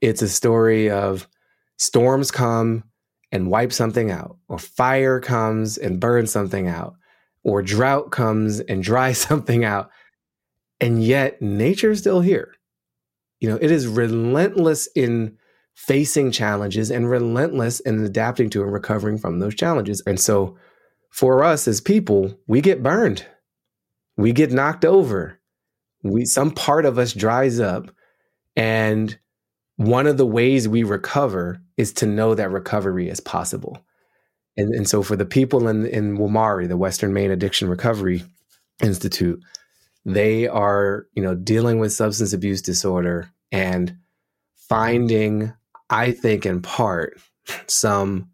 It's 0.03 0.20
a 0.20 0.29
story 0.29 0.90
of 0.90 1.27
storms 1.79 2.31
come 2.31 2.85
and 3.33 3.51
wipe 3.51 3.73
something 3.73 4.11
out, 4.11 4.37
or 4.49 4.59
fire 4.59 5.20
comes 5.20 5.79
and 5.79 5.99
burns 5.99 6.31
something 6.31 6.68
out, 6.68 6.96
or 7.44 7.62
drought 7.62 8.12
comes 8.12 8.61
and 8.61 8.83
dries 8.83 9.18
something 9.29 9.64
out. 9.64 9.90
And 10.83 11.03
yet 11.03 11.40
nature 11.40 11.92
is 11.92 12.01
still 12.01 12.20
here. 12.20 12.55
You 13.40 13.49
know, 13.49 13.59
it 13.61 13.70
is 13.70 13.87
relentless 13.87 14.87
in 14.94 15.38
facing 15.75 16.31
challenges 16.31 16.90
and 16.90 17.09
relentless 17.09 17.81
in 17.81 18.05
adapting 18.05 18.51
to 18.51 18.62
and 18.62 18.73
recovering 18.73 19.16
from 19.16 19.38
those 19.38 19.55
challenges. 19.55 20.03
And 20.07 20.20
so 20.20 20.59
for 21.11 21.44
us 21.44 21.68
as 21.68 21.81
people, 21.81 22.38
we 22.46 22.61
get 22.61 22.83
burned. 22.83 23.27
We 24.16 24.33
get 24.33 24.53
knocked 24.53 24.85
over. 24.85 25.38
We 26.03 26.25
some 26.25 26.51
part 26.51 26.87
of 26.87 26.99
us 26.99 27.12
dries 27.12 27.61
up 27.61 27.90
and 28.57 29.18
one 29.77 30.07
of 30.07 30.18
the 30.18 30.27
ways 30.27 30.68
we 30.68 30.83
recover 30.83 31.62
is 31.77 31.92
to 31.94 32.07
know 32.07 32.35
that 32.35 32.51
recovery 32.51 33.09
is 33.09 33.20
possible. 33.20 33.83
And, 34.57 34.75
and 34.75 34.88
so 34.88 35.03
for 35.03 35.16
the 35.16 35.25
people 35.25 35.68
in, 35.68 35.87
in 35.87 36.18
WMARI, 36.18 36.68
the 36.68 36.77
Western 36.77 37.14
Maine 37.14 37.31
Addiction 37.31 37.68
Recovery 37.68 38.23
Institute, 38.83 39.40
they 40.05 40.46
are, 40.46 41.07
you 41.14 41.23
know, 41.23 41.35
dealing 41.35 41.79
with 41.79 41.94
substance 41.94 42.35
abuse 42.35 42.61
disorder 42.61 43.31
and 43.51 43.96
finding, 44.68 45.55
I 45.88 46.12
think 46.12 46.44
in 46.44 46.61
part, 46.61 47.18
some 47.66 48.31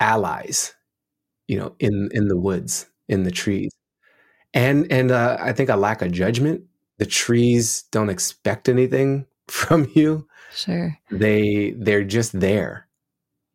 allies 0.00 0.74
you 1.50 1.58
know, 1.58 1.74
in 1.80 2.08
in 2.12 2.28
the 2.28 2.36
woods, 2.36 2.86
in 3.08 3.24
the 3.24 3.32
trees, 3.32 3.72
and 4.54 4.90
and 4.90 5.10
uh, 5.10 5.36
I 5.40 5.52
think 5.52 5.68
a 5.68 5.74
lack 5.74 6.00
of 6.00 6.12
judgment. 6.12 6.62
The 6.98 7.06
trees 7.06 7.82
don't 7.90 8.08
expect 8.08 8.68
anything 8.68 9.26
from 9.48 9.90
you. 9.96 10.28
Sure, 10.54 10.96
they 11.10 11.74
they're 11.76 12.04
just 12.04 12.38
there 12.38 12.86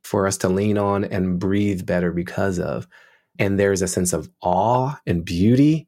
for 0.03 0.27
us 0.27 0.37
to 0.39 0.49
lean 0.49 0.77
on 0.77 1.05
and 1.05 1.39
breathe 1.39 1.85
better 1.85 2.11
because 2.11 2.59
of. 2.59 2.85
And 3.39 3.57
there's 3.57 3.81
a 3.81 3.87
sense 3.87 4.11
of 4.11 4.29
awe 4.41 4.99
and 5.07 5.23
beauty. 5.23 5.87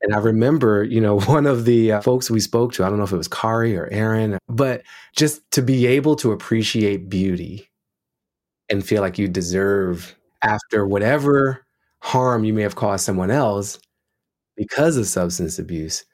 And 0.00 0.14
I 0.14 0.18
remember, 0.18 0.84
you 0.84 1.00
know, 1.00 1.20
one 1.36 1.46
of 1.46 1.64
the 1.64 1.92
uh, 1.92 2.00
folks 2.02 2.30
we 2.30 2.40
spoke 2.40 2.72
to, 2.74 2.84
I 2.84 2.88
don't 2.88 2.98
know 2.98 3.04
if 3.04 3.12
it 3.12 3.16
was 3.16 3.28
Kari 3.28 3.76
or 3.76 3.88
Aaron, 3.88 4.38
but 4.48 4.82
just 5.16 5.48
to 5.52 5.62
be 5.62 5.86
able 5.86 6.14
to 6.16 6.32
appreciate 6.32 7.08
beauty 7.08 7.68
and 8.70 8.86
feel 8.86 9.02
like 9.02 9.18
you 9.18 9.28
deserve 9.28 10.16
after 10.42 10.86
whatever 10.86 11.64
harm 12.00 12.44
you 12.44 12.52
may 12.52 12.62
have 12.62 12.76
caused 12.76 13.04
someone 13.04 13.30
else 13.30 13.78
because 14.56 14.96
of 14.96 15.06
substance 15.06 15.58
abuse, 15.58 16.04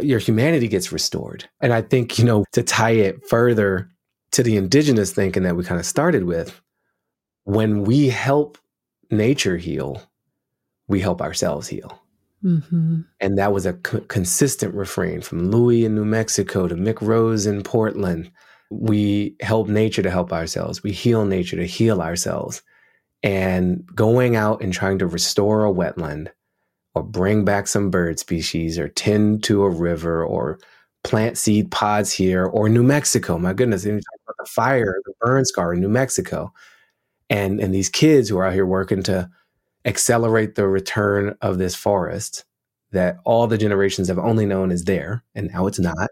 your 0.00 0.18
humanity 0.18 0.68
gets 0.68 0.92
restored. 0.92 1.48
And 1.60 1.72
I 1.72 1.82
think, 1.82 2.18
you 2.18 2.24
know, 2.24 2.44
to 2.52 2.62
tie 2.62 2.92
it 2.92 3.26
further 3.28 3.90
to 4.32 4.42
the 4.42 4.56
indigenous 4.56 5.12
thinking 5.12 5.42
that 5.44 5.56
we 5.56 5.64
kind 5.64 5.80
of 5.80 5.86
started 5.86 6.24
with, 6.24 6.60
when 7.44 7.84
we 7.84 8.08
help 8.08 8.58
nature 9.10 9.56
heal, 9.56 10.02
we 10.86 11.00
help 11.00 11.22
ourselves 11.22 11.68
heal. 11.68 12.02
Mm-hmm. 12.44 13.00
And 13.20 13.38
that 13.38 13.52
was 13.52 13.66
a 13.66 13.72
co- 13.72 14.00
consistent 14.02 14.74
refrain 14.74 15.20
from 15.22 15.50
Louie 15.50 15.84
in 15.84 15.94
New 15.94 16.04
Mexico 16.04 16.68
to 16.68 16.74
Mick 16.74 17.00
Rose 17.00 17.46
in 17.46 17.62
Portland. 17.62 18.30
We 18.70 19.34
help 19.40 19.68
nature 19.68 20.02
to 20.02 20.10
help 20.10 20.32
ourselves. 20.32 20.82
We 20.82 20.92
heal 20.92 21.24
nature 21.24 21.56
to 21.56 21.66
heal 21.66 22.00
ourselves. 22.00 22.62
And 23.22 23.84
going 23.94 24.36
out 24.36 24.62
and 24.62 24.72
trying 24.72 24.98
to 25.00 25.06
restore 25.06 25.66
a 25.66 25.72
wetland 25.72 26.28
or 26.94 27.02
bring 27.02 27.44
back 27.44 27.66
some 27.66 27.90
bird 27.90 28.18
species 28.18 28.78
or 28.78 28.88
tend 28.88 29.42
to 29.44 29.64
a 29.64 29.70
river 29.70 30.24
or 30.24 30.58
plant 31.04 31.38
seed 31.38 31.70
pods 31.70 32.12
here 32.12 32.46
or 32.46 32.68
New 32.68 32.82
Mexico. 32.82 33.38
My 33.38 33.52
goodness, 33.52 33.84
talk 33.84 33.92
about 33.92 34.36
the 34.38 34.46
fire, 34.46 35.00
the 35.04 35.14
burn 35.20 35.44
scar 35.44 35.72
in 35.74 35.80
New 35.80 35.88
Mexico. 35.88 36.52
And 37.30 37.60
and 37.60 37.74
these 37.74 37.88
kids 37.88 38.28
who 38.28 38.38
are 38.38 38.46
out 38.46 38.54
here 38.54 38.66
working 38.66 39.02
to 39.04 39.28
accelerate 39.84 40.54
the 40.54 40.66
return 40.68 41.36
of 41.40 41.58
this 41.58 41.74
forest 41.74 42.44
that 42.92 43.18
all 43.24 43.46
the 43.46 43.58
generations 43.58 44.08
have 44.08 44.18
only 44.18 44.46
known 44.46 44.70
is 44.70 44.84
there 44.84 45.24
and 45.34 45.50
now 45.52 45.66
it's 45.66 45.78
not. 45.78 46.10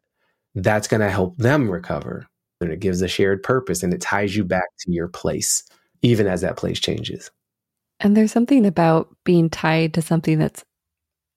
That's 0.55 0.89
going 0.89 1.01
to 1.03 1.11
help 1.11 1.37
them 1.39 1.71
recover. 1.71 2.27
And 2.61 2.71
it 2.73 2.81
gives 2.81 3.03
a 3.03 3.09
shared 3.09 3.43
purpose 3.43 3.83
and 3.83 3.93
it 3.93 4.01
ties 4.01 4.37
you 4.37 4.45
back 4.45 4.69
to 4.81 4.93
your 4.93 5.09
place, 5.09 5.63
even 6.03 6.27
as 6.27 6.41
that 6.41 6.57
place 6.57 6.81
changes. 6.81 7.31
And 8.01 8.17
there's 8.17 8.33
something 8.33 8.67
about 8.67 9.09
being 9.25 9.49
tied 9.49 9.95
to 9.95 10.03
something 10.03 10.39
that's 10.39 10.65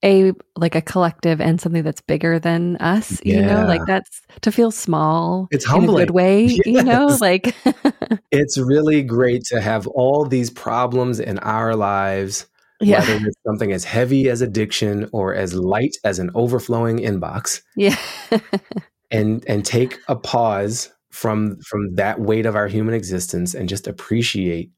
a 0.03 0.31
like 0.55 0.75
a 0.75 0.81
collective 0.81 1.41
and 1.41 1.59
something 1.59 1.83
that's 1.83 2.01
bigger 2.01 2.39
than 2.39 2.77
us 2.77 3.19
yeah. 3.23 3.35
you 3.35 3.45
know 3.45 3.65
like 3.65 3.81
that's 3.85 4.21
to 4.41 4.51
feel 4.51 4.71
small 4.71 5.47
it's 5.51 5.65
humbling. 5.65 5.89
in 5.89 5.95
a 5.95 6.05
good 6.05 6.13
way 6.13 6.45
yes. 6.45 6.59
you 6.65 6.81
know 6.81 7.17
like 7.19 7.53
it's 8.31 8.57
really 8.57 9.03
great 9.03 9.43
to 9.43 9.59
have 9.59 9.87
all 9.87 10.25
these 10.25 10.49
problems 10.49 11.19
in 11.19 11.37
our 11.39 11.75
lives 11.75 12.47
yeah. 12.79 12.99
whether 12.99 13.25
it's 13.25 13.37
something 13.45 13.73
as 13.73 13.83
heavy 13.83 14.29
as 14.29 14.41
addiction 14.41 15.09
or 15.11 15.35
as 15.35 15.53
light 15.53 15.97
as 16.05 16.17
an 16.17 16.29
overflowing 16.33 16.99
inbox 16.99 17.61
yeah 17.75 17.97
and 19.11 19.43
and 19.47 19.65
take 19.65 19.99
a 20.07 20.15
pause 20.15 20.89
from 21.11 21.59
from 21.61 21.95
that 21.95 22.19
weight 22.19 22.45
of 22.45 22.55
our 22.55 22.67
human 22.67 22.93
existence 22.93 23.53
and 23.53 23.69
just 23.69 23.87
appreciate 23.87 24.71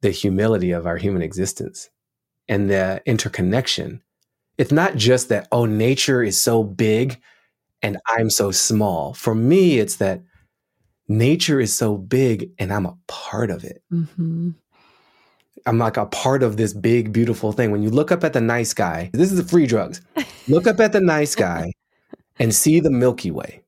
the 0.00 0.10
humility 0.10 0.72
of 0.72 0.86
our 0.86 0.96
human 0.96 1.22
existence 1.22 1.90
and 2.48 2.68
the 2.68 3.00
interconnection 3.06 4.02
it's 4.58 4.72
not 4.72 4.96
just 4.96 5.28
that, 5.30 5.48
oh, 5.50 5.64
nature 5.64 6.22
is 6.22 6.40
so 6.40 6.62
big 6.62 7.20
and 7.82 7.98
I'm 8.06 8.30
so 8.30 8.50
small. 8.50 9.14
For 9.14 9.34
me, 9.34 9.78
it's 9.78 9.96
that 9.96 10.22
nature 11.08 11.60
is 11.60 11.76
so 11.76 11.96
big 11.96 12.50
and 12.58 12.72
I'm 12.72 12.86
a 12.86 12.96
part 13.08 13.50
of 13.50 13.64
it. 13.64 13.82
Mm-hmm. 13.92 14.50
I'm 15.64 15.78
like 15.78 15.96
a 15.96 16.06
part 16.06 16.42
of 16.42 16.56
this 16.56 16.72
big, 16.72 17.12
beautiful 17.12 17.52
thing. 17.52 17.70
When 17.70 17.82
you 17.82 17.90
look 17.90 18.12
up 18.12 18.24
at 18.24 18.32
the 18.32 18.40
night 18.40 18.64
sky, 18.64 19.10
this 19.12 19.30
is 19.30 19.38
the 19.38 19.48
free 19.48 19.66
drugs. 19.66 20.00
look 20.48 20.66
up 20.66 20.80
at 20.80 20.92
the 20.92 21.00
night 21.00 21.28
sky 21.28 21.72
and 22.38 22.54
see 22.54 22.80
the 22.80 22.90
Milky 22.90 23.30
Way. 23.30 23.62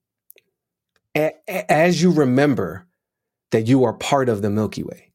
A- 1.17 1.73
as 1.73 2.03
you 2.03 2.11
remember 2.11 2.87
that 3.51 3.67
you 3.67 3.85
are 3.85 3.93
part 3.93 4.29
of 4.29 4.43
the 4.43 4.51
Milky 4.51 4.83
Way, 4.83 5.13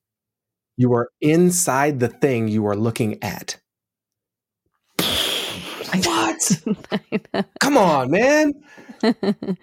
you 0.77 0.93
are 0.93 1.09
inside 1.21 1.99
the 1.99 2.07
thing 2.07 2.47
you 2.47 2.65
are 2.67 2.75
looking 2.75 3.21
at. 3.23 3.59
What? 6.03 6.62
Come 7.59 7.77
on, 7.77 8.12
man. 8.12 8.53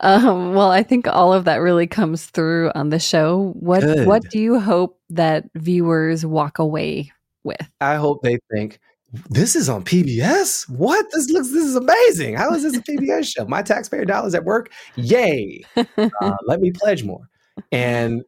um, 0.00 0.54
well, 0.54 0.70
I 0.70 0.82
think 0.82 1.06
all 1.06 1.32
of 1.32 1.44
that 1.44 1.56
really 1.56 1.86
comes 1.86 2.26
through 2.26 2.72
on 2.74 2.90
the 2.90 2.98
show. 2.98 3.52
What 3.58 3.82
Good. 3.82 4.06
What 4.06 4.22
do 4.30 4.38
you 4.38 4.58
hope 4.58 4.98
that 5.10 5.44
viewers 5.54 6.24
walk 6.24 6.58
away 6.58 7.12
with? 7.44 7.60
I 7.80 7.96
hope 7.96 8.22
they 8.22 8.38
think 8.52 8.80
this 9.28 9.54
is 9.54 9.68
on 9.68 9.84
PBS. 9.84 10.68
What? 10.70 11.06
This 11.12 11.28
looks. 11.30 11.52
This 11.52 11.64
is 11.64 11.76
amazing. 11.76 12.36
How 12.36 12.54
is 12.54 12.62
this 12.62 12.76
a 12.76 12.82
PBS 12.82 13.32
show? 13.34 13.44
My 13.44 13.62
taxpayer 13.62 14.04
dollars 14.04 14.34
at 14.34 14.44
work. 14.44 14.72
Yay! 14.96 15.62
Uh, 15.76 16.36
let 16.46 16.60
me 16.60 16.70
pledge 16.70 17.04
more. 17.04 17.28
And 17.70 18.22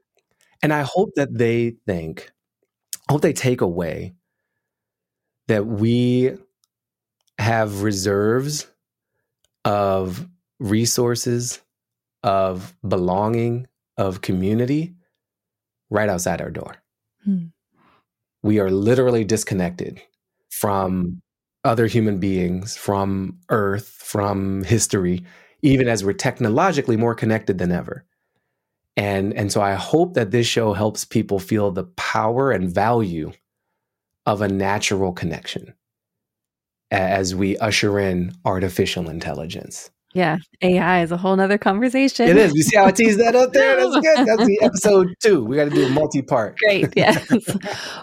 and 0.63 0.73
I 0.73 0.83
hope 0.83 1.11
that 1.17 1.37
they 1.37 1.77
think. 1.87 2.31
I 3.09 3.13
hope 3.13 3.23
they 3.23 3.33
take 3.33 3.61
away 3.61 4.15
that 5.49 5.67
we 5.67 6.37
have 7.39 7.83
reserves 7.83 8.67
of 9.65 10.27
resources, 10.59 11.61
of 12.23 12.75
belonging, 12.87 13.67
of 13.97 14.21
community 14.21 14.95
right 15.91 16.09
outside 16.09 16.41
our 16.41 16.51
door. 16.51 16.77
Hmm. 17.25 17.47
We 18.43 18.59
are 18.59 18.71
literally 18.71 19.25
disconnected 19.25 20.01
from 20.61 21.21
other 21.65 21.87
human 21.87 22.19
beings, 22.19 22.77
from 22.77 23.39
Earth, 23.49 23.89
from 23.89 24.63
history, 24.65 25.25
even 25.63 25.89
as 25.89 26.05
we're 26.05 26.13
technologically 26.13 26.97
more 26.97 27.15
connected 27.15 27.59
than 27.59 27.73
ever. 27.73 28.05
And, 28.97 29.35
and 29.35 29.51
so 29.51 29.61
I 29.61 29.75
hope 29.75 30.15
that 30.15 30.31
this 30.31 30.47
show 30.47 30.73
helps 30.73 31.05
people 31.05 31.41
feel 31.41 31.71
the 31.71 31.85
power 31.85 32.53
and 32.53 32.73
value 32.73 33.33
of 34.27 34.41
a 34.41 34.49
natural 34.49 35.13
connection 35.13 35.75
as 36.91 37.35
we 37.35 37.59
usher 37.59 37.99
in 37.99 38.33
artificial 38.45 39.11
intelligence. 39.11 39.91
Yeah, 40.15 40.39
AI 40.63 41.03
is 41.03 41.11
a 41.11 41.17
whole 41.17 41.35
nother 41.35 41.59
conversation. 41.59 42.29
It 42.29 42.37
is. 42.37 42.55
You 42.55 42.63
see 42.63 42.77
how 42.77 42.87
I 42.87 42.93
tease 42.93 43.17
that 43.17 43.35
up 43.35 43.53
there? 43.53 43.77
That's 43.77 43.95
good. 43.95 44.27
That's 44.27 44.47
the 44.47 44.59
episode 44.63 45.15
two. 45.21 45.45
We 45.45 45.57
got 45.57 45.65
to 45.65 45.71
do 45.71 45.87
a 45.87 45.91
multi-part. 45.91 46.57
Great. 46.59 46.93
Yes. 46.97 47.27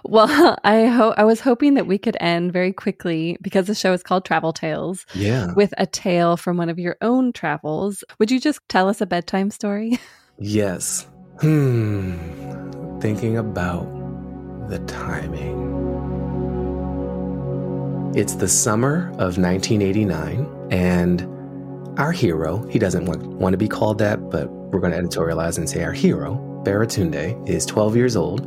well, 0.04 0.58
I 0.66 0.88
hope 0.88 1.16
I 1.18 1.24
was 1.24 1.40
hoping 1.40 1.76
that 1.76 1.88
we 1.88 1.98
could 1.98 2.18
end 2.20 2.52
very 2.52 2.74
quickly 2.74 3.38
because 3.42 3.68
the 3.68 3.76
show 3.76 3.94
is 3.94 4.04
called 4.04 4.26
Travel 4.26 4.52
Tales. 4.52 5.06
Yeah. 5.14 5.54
With 5.54 5.74
a 5.78 5.86
tale 5.88 6.36
from 6.36 6.58
one 6.58 6.70
of 6.70 6.78
your 6.78 6.98
own 7.02 7.32
travels. 7.32 8.04
Would 8.20 8.30
you 8.30 8.40
just 8.40 8.60
tell 8.68 8.90
us 8.90 9.00
a 9.00 9.06
bedtime 9.06 9.50
story? 9.50 9.98
yes. 10.38 11.08
Hmm. 11.40 12.18
Thinking 13.00 13.38
about 13.38 13.88
the 14.70 14.80
timing. 14.80 15.72
It's 18.14 18.36
the 18.36 18.48
summer 18.50 19.08
of 19.12 19.38
1989, 19.38 20.46
and 20.70 21.22
our 21.98 22.12
hero, 22.12 22.66
he 22.68 22.80
doesn't 22.80 23.06
want, 23.06 23.24
want 23.26 23.54
to 23.54 23.58
be 23.58 23.68
called 23.68 23.98
that, 24.00 24.30
but 24.30 24.50
we're 24.50 24.80
going 24.80 24.94
to 24.94 25.02
editorialize 25.02 25.58
and 25.58 25.70
say 25.70 25.84
our 25.84 25.92
hero, 25.92 26.36
Baratunde, 26.66 27.48
is 27.50 27.66
12 27.66 27.96
years 27.96 28.16
old, 28.16 28.46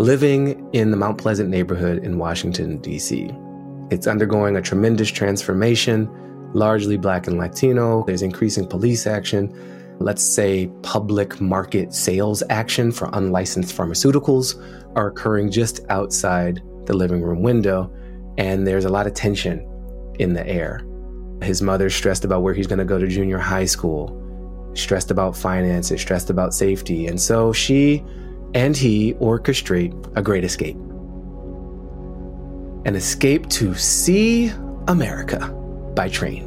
living 0.00 0.68
in 0.72 0.90
the 0.90 0.96
Mount 0.96 1.18
Pleasant 1.18 1.48
neighborhood 1.48 2.04
in 2.04 2.18
Washington, 2.18 2.78
D.C. 2.78 3.30
It's 3.90 4.06
undergoing 4.06 4.56
a 4.56 4.62
tremendous 4.62 5.10
transformation, 5.10 6.10
largely 6.52 6.96
black 6.96 7.26
and 7.26 7.38
Latino. 7.38 8.04
There's 8.04 8.22
increasing 8.22 8.66
police 8.66 9.06
action, 9.06 9.54
let's 9.98 10.22
say 10.22 10.70
public 10.82 11.40
market 11.40 11.94
sales 11.94 12.42
action 12.50 12.92
for 12.92 13.08
unlicensed 13.12 13.76
pharmaceuticals 13.76 14.60
are 14.96 15.08
occurring 15.08 15.50
just 15.50 15.80
outside 15.88 16.62
the 16.86 16.94
living 16.94 17.22
room 17.22 17.42
window 17.42 17.90
and 18.38 18.66
there's 18.66 18.84
a 18.84 18.88
lot 18.88 19.06
of 19.06 19.14
tension 19.14 19.66
in 20.18 20.34
the 20.34 20.46
air. 20.46 20.80
His 21.42 21.62
mother 21.62 21.90
stressed 21.90 22.24
about 22.24 22.42
where 22.42 22.54
he's 22.54 22.66
going 22.66 22.78
to 22.78 22.84
go 22.84 22.98
to 22.98 23.06
junior 23.06 23.38
high 23.38 23.66
school, 23.66 24.70
stressed 24.74 25.10
about 25.10 25.36
finances, 25.36 26.00
stressed 26.00 26.30
about 26.30 26.54
safety. 26.54 27.06
And 27.06 27.20
so 27.20 27.52
she 27.52 28.02
and 28.54 28.76
he 28.76 29.14
orchestrate 29.14 29.92
a 30.16 30.22
great 30.22 30.44
escape 30.44 30.76
an 32.86 32.94
escape 32.94 33.48
to 33.48 33.74
see 33.74 34.52
America 34.86 35.48
by 35.96 36.08
train. 36.08 36.44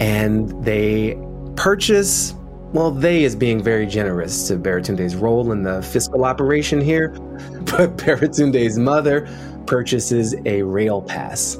And 0.00 0.50
they 0.64 1.16
purchase, 1.54 2.34
well, 2.72 2.90
they 2.90 3.22
is 3.22 3.36
being 3.36 3.62
very 3.62 3.86
generous 3.86 4.48
to 4.48 4.56
Baratunde's 4.56 5.14
role 5.14 5.52
in 5.52 5.62
the 5.62 5.80
fiscal 5.80 6.24
operation 6.24 6.80
here, 6.80 7.10
but 7.66 7.96
Baratunde's 7.96 8.78
mother 8.78 9.28
purchases 9.66 10.34
a 10.44 10.62
rail 10.62 11.00
pass, 11.00 11.56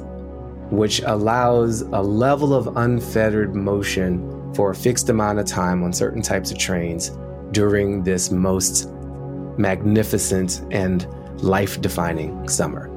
which 0.69 1.01
allows 1.01 1.81
a 1.81 2.01
level 2.01 2.53
of 2.53 2.75
unfettered 2.77 3.55
motion 3.55 4.53
for 4.53 4.71
a 4.71 4.75
fixed 4.75 5.09
amount 5.09 5.39
of 5.39 5.45
time 5.45 5.83
on 5.83 5.93
certain 5.93 6.21
types 6.21 6.51
of 6.51 6.57
trains 6.57 7.11
during 7.51 8.03
this 8.03 8.31
most 8.31 8.89
magnificent 9.57 10.61
and 10.71 11.07
life 11.43 11.79
defining 11.81 12.47
summer. 12.47 12.89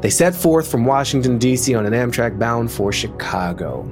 They 0.00 0.10
set 0.10 0.34
forth 0.34 0.70
from 0.70 0.84
Washington, 0.84 1.38
D.C. 1.38 1.74
on 1.74 1.84
an 1.84 1.92
Amtrak 1.92 2.38
bound 2.38 2.70
for 2.70 2.92
Chicago. 2.92 3.82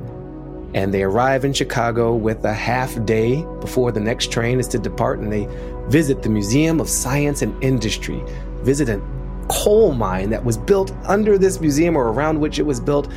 And 0.74 0.92
they 0.92 1.02
arrive 1.02 1.44
in 1.44 1.52
Chicago 1.52 2.14
with 2.14 2.44
a 2.44 2.52
half 2.52 3.04
day 3.04 3.42
before 3.60 3.90
the 3.90 4.00
next 4.00 4.30
train 4.30 4.58
is 4.60 4.68
to 4.68 4.78
depart, 4.78 5.18
and 5.18 5.32
they 5.32 5.46
visit 5.88 6.22
the 6.22 6.28
Museum 6.28 6.80
of 6.80 6.88
Science 6.88 7.42
and 7.42 7.62
Industry, 7.62 8.22
visit 8.62 8.88
an 8.88 9.02
coal 9.48 9.92
mine 9.92 10.30
that 10.30 10.44
was 10.44 10.56
built 10.56 10.92
under 11.04 11.38
this 11.38 11.60
museum 11.60 11.96
or 11.96 12.12
around 12.12 12.40
which 12.40 12.58
it 12.58 12.64
was 12.64 12.80
built 12.80 13.12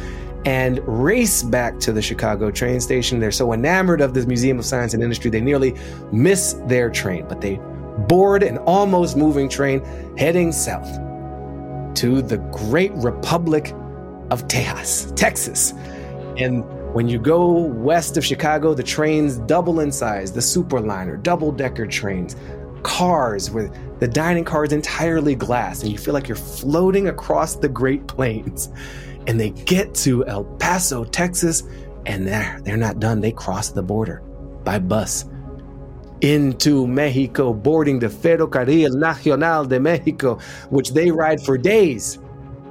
and 0.46 0.80
race 0.88 1.44
back 1.44 1.80
to 1.80 1.92
the 1.92 2.02
Chicago 2.02 2.50
train 2.50 2.80
station. 2.80 3.20
They're 3.20 3.32
so 3.32 3.54
enamored 3.54 4.02
of 4.02 4.14
this 4.14 4.26
Museum 4.26 4.58
of 4.58 4.66
Science 4.66 4.94
and 4.94 5.04
Industry, 5.04 5.30
they 5.30 5.42
nearly 5.42 5.76
miss 6.12 6.54
their 6.66 6.90
train, 6.90 7.26
but 7.28 7.42
they 7.42 7.60
board 8.08 8.42
an 8.42 8.58
almost 8.60 9.16
moving 9.16 9.50
train 9.50 9.84
heading 10.18 10.52
south 10.52 10.90
to 11.96 12.22
the 12.22 12.38
Great 12.52 12.92
Republic 12.94 13.74
of 14.32 14.48
Tejas, 14.48 15.14
Texas. 15.16 15.74
And 16.38 16.64
when 16.94 17.08
you 17.08 17.20
go 17.20 17.52
west 17.52 18.18
of 18.18 18.26
Chicago, 18.26 18.74
the 18.74 18.84
trains 18.84 19.38
double 19.38 19.82
in 19.82 19.92
size, 19.92 20.32
the 20.32 20.40
Superliner, 20.40 21.22
double 21.22 21.52
decker 21.52 21.86
trains, 21.86 22.36
cars 22.84 23.52
with 23.52 23.72
the 24.00 24.08
dining 24.08 24.44
car 24.44 24.66
is 24.66 24.74
entirely 24.74 25.36
glass, 25.36 25.84
and 25.84 25.92
you 25.92 25.98
feel 25.98 26.14
like 26.14 26.28
you're 26.28 26.36
floating 26.36 27.08
across 27.08 27.56
the 27.56 27.70
Great 27.70 28.08
Plains. 28.08 28.70
And 29.28 29.40
they 29.40 29.52
get 29.52 29.94
to 29.96 30.26
El 30.26 30.44
Paso, 30.44 31.04
Texas, 31.04 31.64
and 32.06 32.28
they're, 32.28 32.60
they're 32.64 32.78
not 32.78 33.00
done. 33.00 33.22
They 33.22 33.32
cross 33.32 33.70
the 33.70 33.84
border 33.84 34.22
by 34.64 34.80
bus 34.80 35.26
into 36.22 36.88
Mexico, 36.88 37.54
boarding 37.54 38.00
the 38.00 38.08
Ferrocarril 38.08 38.96
Nacional 38.96 39.66
de 39.66 39.80
Mexico, 39.80 40.40
which 40.70 40.92
they 40.92 41.12
ride 41.12 41.42
for 41.42 41.58
days 41.58 42.20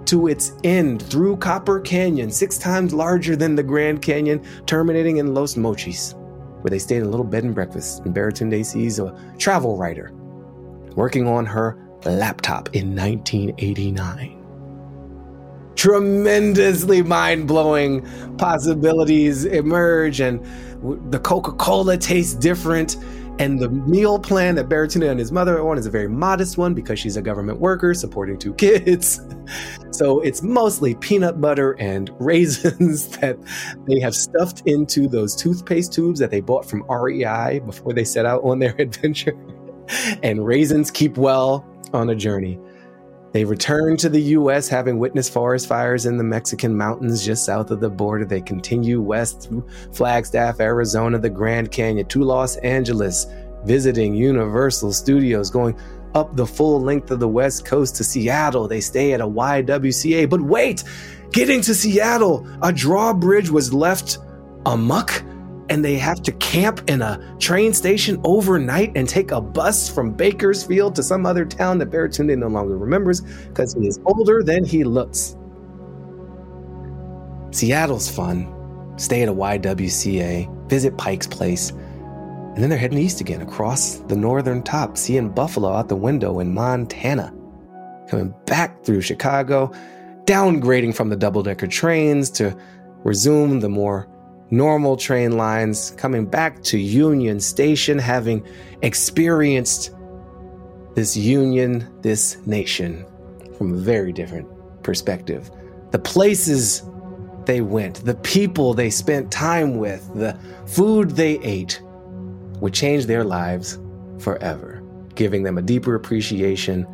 to 0.06 0.28
its 0.28 0.52
end 0.64 1.02
through 1.02 1.36
Copper 1.36 1.80
Canyon, 1.80 2.30
six 2.30 2.58
times 2.58 2.92
larger 2.92 3.36
than 3.36 3.54
the 3.54 3.62
Grand 3.62 4.02
Canyon, 4.02 4.42
terminating 4.66 5.18
in 5.18 5.34
Los 5.34 5.54
Mochis, 5.54 6.14
where 6.62 6.70
they 6.70 6.78
stayed 6.78 6.98
in 6.98 7.04
a 7.04 7.08
little 7.08 7.26
bed 7.26 7.44
and 7.44 7.54
breakfast. 7.54 8.04
And 8.04 8.14
Baratunde 8.14 8.64
sees 8.64 8.98
a 8.98 9.14
travel 9.38 9.76
writer 9.76 10.12
working 10.94 11.26
on 11.26 11.46
her 11.46 11.78
laptop 12.04 12.74
in 12.74 12.94
1989 12.96 14.40
tremendously 15.80 17.00
mind 17.02 17.48
blowing 17.48 18.06
possibilities 18.36 19.46
emerge, 19.46 20.20
and 20.20 20.44
the 21.10 21.18
Coca 21.18 21.52
Cola 21.52 21.96
tastes 21.96 22.34
different. 22.34 22.98
And 23.40 23.58
the 23.58 23.70
meal 23.70 24.18
plan 24.18 24.56
that 24.56 24.68
Baratunde 24.68 25.10
and 25.10 25.18
his 25.18 25.32
mother 25.32 25.56
are 25.56 25.70
on 25.70 25.78
is 25.78 25.86
a 25.86 25.90
very 25.90 26.08
modest 26.08 26.58
one 26.58 26.74
because 26.74 26.98
she's 26.98 27.16
a 27.16 27.22
government 27.22 27.58
worker 27.58 27.94
supporting 27.94 28.36
two 28.36 28.52
kids. 28.66 29.18
So 29.92 30.20
it's 30.20 30.42
mostly 30.42 30.94
peanut 30.94 31.40
butter 31.40 31.72
and 31.80 32.10
raisins 32.20 33.08
that 33.18 33.38
they 33.88 33.98
have 34.00 34.14
stuffed 34.14 34.62
into 34.66 35.08
those 35.08 35.34
toothpaste 35.34 35.90
tubes 35.90 36.20
that 36.20 36.30
they 36.30 36.42
bought 36.42 36.68
from 36.68 36.84
REI 36.90 37.60
before 37.60 37.94
they 37.94 38.04
set 38.04 38.26
out 38.26 38.44
on 38.44 38.58
their 38.58 38.74
adventure. 38.78 39.34
And 40.22 40.44
raisins 40.44 40.90
keep 40.90 41.16
well 41.16 41.66
on 41.94 42.10
a 42.10 42.14
journey. 42.14 42.60
They 43.32 43.44
return 43.44 43.96
to 43.98 44.08
the 44.08 44.20
U.S., 44.20 44.68
having 44.68 44.98
witnessed 44.98 45.32
forest 45.32 45.68
fires 45.68 46.06
in 46.06 46.16
the 46.16 46.24
Mexican 46.24 46.76
mountains 46.76 47.24
just 47.24 47.44
south 47.44 47.70
of 47.70 47.80
the 47.80 47.88
border. 47.88 48.24
They 48.24 48.40
continue 48.40 49.00
west 49.00 49.42
through 49.42 49.66
Flagstaff, 49.92 50.58
Arizona, 50.58 51.18
the 51.18 51.30
Grand 51.30 51.70
Canyon, 51.70 52.06
to 52.06 52.22
Los 52.24 52.56
Angeles, 52.56 53.26
visiting 53.64 54.14
Universal 54.14 54.92
Studios, 54.92 55.50
going 55.50 55.78
up 56.14 56.34
the 56.34 56.46
full 56.46 56.80
length 56.80 57.10
of 57.12 57.20
the 57.20 57.28
West 57.28 57.64
Coast 57.64 57.94
to 57.96 58.04
Seattle. 58.04 58.66
They 58.66 58.80
stay 58.80 59.12
at 59.12 59.20
a 59.20 59.26
YWCA. 59.26 60.28
But 60.28 60.40
wait, 60.40 60.82
getting 61.32 61.60
to 61.62 61.74
Seattle, 61.74 62.46
a 62.62 62.72
drawbridge 62.72 63.50
was 63.50 63.72
left 63.72 64.18
amuck 64.66 65.22
and 65.70 65.84
they 65.84 65.96
have 65.96 66.20
to 66.24 66.32
camp 66.32 66.90
in 66.90 67.00
a 67.00 67.36
train 67.38 67.72
station 67.72 68.20
overnight 68.24 68.92
and 68.96 69.08
take 69.08 69.30
a 69.30 69.40
bus 69.40 69.88
from 69.88 70.12
Bakersfield 70.12 70.96
to 70.96 71.02
some 71.02 71.24
other 71.24 71.44
town 71.44 71.78
that 71.78 71.90
Baratunde 71.90 72.36
no 72.36 72.48
longer 72.48 72.76
remembers 72.76 73.20
because 73.20 73.72
he 73.74 73.86
is 73.86 74.00
older 74.04 74.42
than 74.42 74.64
he 74.64 74.82
looks. 74.82 75.36
Seattle's 77.52 78.10
fun. 78.10 78.56
Stay 78.96 79.22
at 79.22 79.28
a 79.28 79.32
YWCA, 79.32 80.68
visit 80.68 80.98
Pike's 80.98 81.26
Place, 81.26 81.70
and 81.70 82.56
then 82.58 82.68
they're 82.68 82.78
heading 82.78 82.98
east 82.98 83.20
again 83.20 83.40
across 83.40 84.00
the 84.08 84.16
northern 84.16 84.62
top, 84.62 84.98
seeing 84.98 85.30
Buffalo 85.30 85.72
out 85.72 85.88
the 85.88 85.96
window 85.96 86.40
in 86.40 86.52
Montana. 86.52 87.32
Coming 88.08 88.34
back 88.44 88.84
through 88.84 89.00
Chicago, 89.02 89.72
downgrading 90.24 90.96
from 90.96 91.10
the 91.10 91.16
double 91.16 91.44
decker 91.44 91.68
trains 91.68 92.28
to 92.30 92.56
resume 93.04 93.60
the 93.60 93.68
more 93.68 94.08
normal 94.50 94.96
train 94.96 95.36
lines, 95.36 95.92
coming 95.92 96.26
back 96.26 96.62
to 96.64 96.78
Union 96.78 97.40
Station, 97.40 97.98
having 97.98 98.46
experienced 98.82 99.94
this 100.94 101.16
union, 101.16 101.88
this 102.02 102.36
nation 102.46 103.06
from 103.56 103.74
a 103.74 103.76
very 103.76 104.12
different 104.12 104.48
perspective. 104.82 105.50
The 105.92 105.98
places 105.98 106.82
they 107.46 107.60
went, 107.60 108.04
the 108.04 108.16
people 108.16 108.74
they 108.74 108.90
spent 108.90 109.30
time 109.30 109.76
with, 109.78 110.12
the 110.14 110.36
food 110.66 111.10
they 111.12 111.38
ate 111.40 111.80
would 112.60 112.74
change 112.74 113.06
their 113.06 113.24
lives 113.24 113.78
forever, 114.18 114.82
giving 115.14 115.42
them 115.42 115.58
a 115.58 115.62
deeper 115.62 115.94
appreciation 115.94 116.86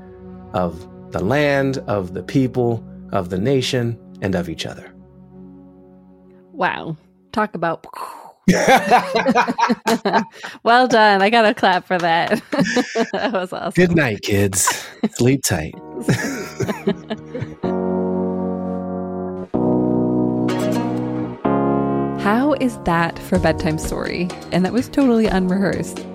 of 0.52 0.88
the 1.12 1.24
land, 1.24 1.78
of 1.86 2.14
the 2.14 2.22
people, 2.22 2.86
of 3.12 3.30
the 3.30 3.38
nation, 3.38 3.98
and 4.22 4.34
of 4.34 4.48
each 4.48 4.66
other. 4.66 4.92
Wow 6.52 6.96
talk 7.36 7.54
about. 7.54 7.86
well 10.62 10.86
done. 10.88 11.20
I 11.20 11.30
got 11.30 11.46
a 11.46 11.54
clap 11.54 11.86
for 11.86 11.98
that. 11.98 12.42
that 13.12 13.32
was 13.32 13.52
awesome. 13.52 13.72
Good 13.74 13.94
night, 13.94 14.22
kids. 14.22 14.86
Sleep 15.14 15.42
tight. 15.42 15.74
How 22.20 22.54
is 22.60 22.78
that 22.84 23.18
for 23.18 23.38
bedtime 23.38 23.78
story? 23.78 24.28
And 24.52 24.64
that 24.64 24.72
was 24.72 24.88
totally 24.88 25.26
unrehearsed. 25.26 26.06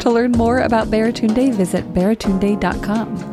To 0.00 0.10
learn 0.10 0.32
more 0.32 0.60
about 0.60 0.88
Baratunde, 0.88 1.54
visit 1.54 1.94
baratunde.com. 1.94 3.30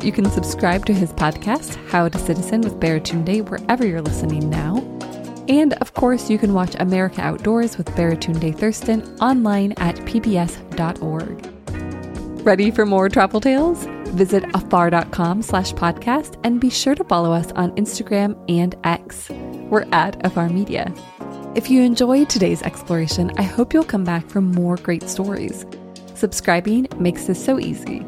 You 0.00 0.12
can 0.12 0.30
subscribe 0.30 0.86
to 0.86 0.94
his 0.94 1.12
podcast, 1.12 1.74
How 1.88 2.08
to 2.08 2.18
Citizen 2.18 2.60
with 2.60 2.78
Baratunde, 2.78 3.50
wherever 3.50 3.84
you're 3.86 4.02
listening 4.02 4.48
now. 4.48 4.93
And 5.48 5.74
of 5.74 5.94
course, 5.94 6.30
you 6.30 6.38
can 6.38 6.54
watch 6.54 6.74
America 6.78 7.20
Outdoors 7.20 7.76
with 7.76 7.88
Baratunde 7.90 8.56
Thurston 8.58 9.02
online 9.20 9.72
at 9.72 9.96
pbs.org. 9.96 11.50
Ready 12.44 12.70
for 12.70 12.84
more 12.86 13.08
travel 13.08 13.40
tales? 13.40 13.86
Visit 14.14 14.44
afar.com 14.54 15.42
slash 15.42 15.72
podcast 15.72 16.38
and 16.44 16.60
be 16.60 16.70
sure 16.70 16.94
to 16.94 17.04
follow 17.04 17.32
us 17.32 17.50
on 17.52 17.72
Instagram 17.72 18.38
and 18.48 18.76
X. 18.84 19.30
We're 19.70 19.86
at 19.92 20.24
Afar 20.24 20.48
Media. 20.48 20.92
If 21.54 21.70
you 21.70 21.82
enjoyed 21.82 22.28
today's 22.28 22.62
exploration, 22.62 23.32
I 23.38 23.42
hope 23.42 23.72
you'll 23.72 23.84
come 23.84 24.04
back 24.04 24.28
for 24.28 24.40
more 24.40 24.76
great 24.76 25.08
stories. 25.08 25.64
Subscribing 26.14 26.88
makes 26.98 27.24
this 27.26 27.42
so 27.42 27.58
easy. 27.58 28.04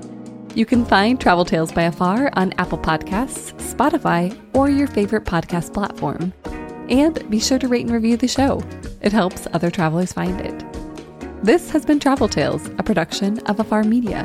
You 0.54 0.66
can 0.66 0.84
find 0.84 1.20
Travel 1.20 1.44
Tales 1.44 1.72
by 1.72 1.82
Afar 1.82 2.30
on 2.34 2.52
Apple 2.58 2.78
Podcasts, 2.78 3.52
Spotify, 3.60 4.36
or 4.54 4.70
your 4.70 4.86
favorite 4.86 5.24
podcast 5.24 5.74
platform. 5.74 6.32
And 6.88 7.28
be 7.30 7.40
sure 7.40 7.58
to 7.58 7.68
rate 7.68 7.86
and 7.86 7.94
review 7.94 8.16
the 8.16 8.28
show. 8.28 8.62
It 9.00 9.12
helps 9.12 9.46
other 9.52 9.70
travelers 9.70 10.12
find 10.12 10.40
it. 10.40 10.64
This 11.42 11.70
has 11.70 11.84
been 11.84 12.00
Travel 12.00 12.28
Tales, 12.28 12.68
a 12.78 12.82
production 12.82 13.38
of 13.40 13.60
Afar 13.60 13.82
Media. 13.84 14.24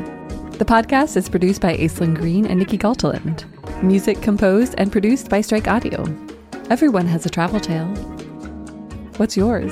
The 0.52 0.66
podcast 0.66 1.18
is 1.18 1.28
produced 1.28 1.62
by 1.62 1.76
Aislinn 1.76 2.16
Green 2.16 2.46
and 2.46 2.60
Nikki 2.60 2.78
Galteland. 2.78 3.46
Music 3.82 4.22
composed 4.22 4.76
and 4.78 4.92
produced 4.92 5.28
by 5.30 5.42
Strike 5.42 5.68
Audio. 5.68 6.06
Everyone 6.70 7.08
has 7.08 7.26
a 7.26 7.30
travel 7.30 7.60
tale. 7.60 7.88
What's 9.18 9.36
yours? 9.36 9.72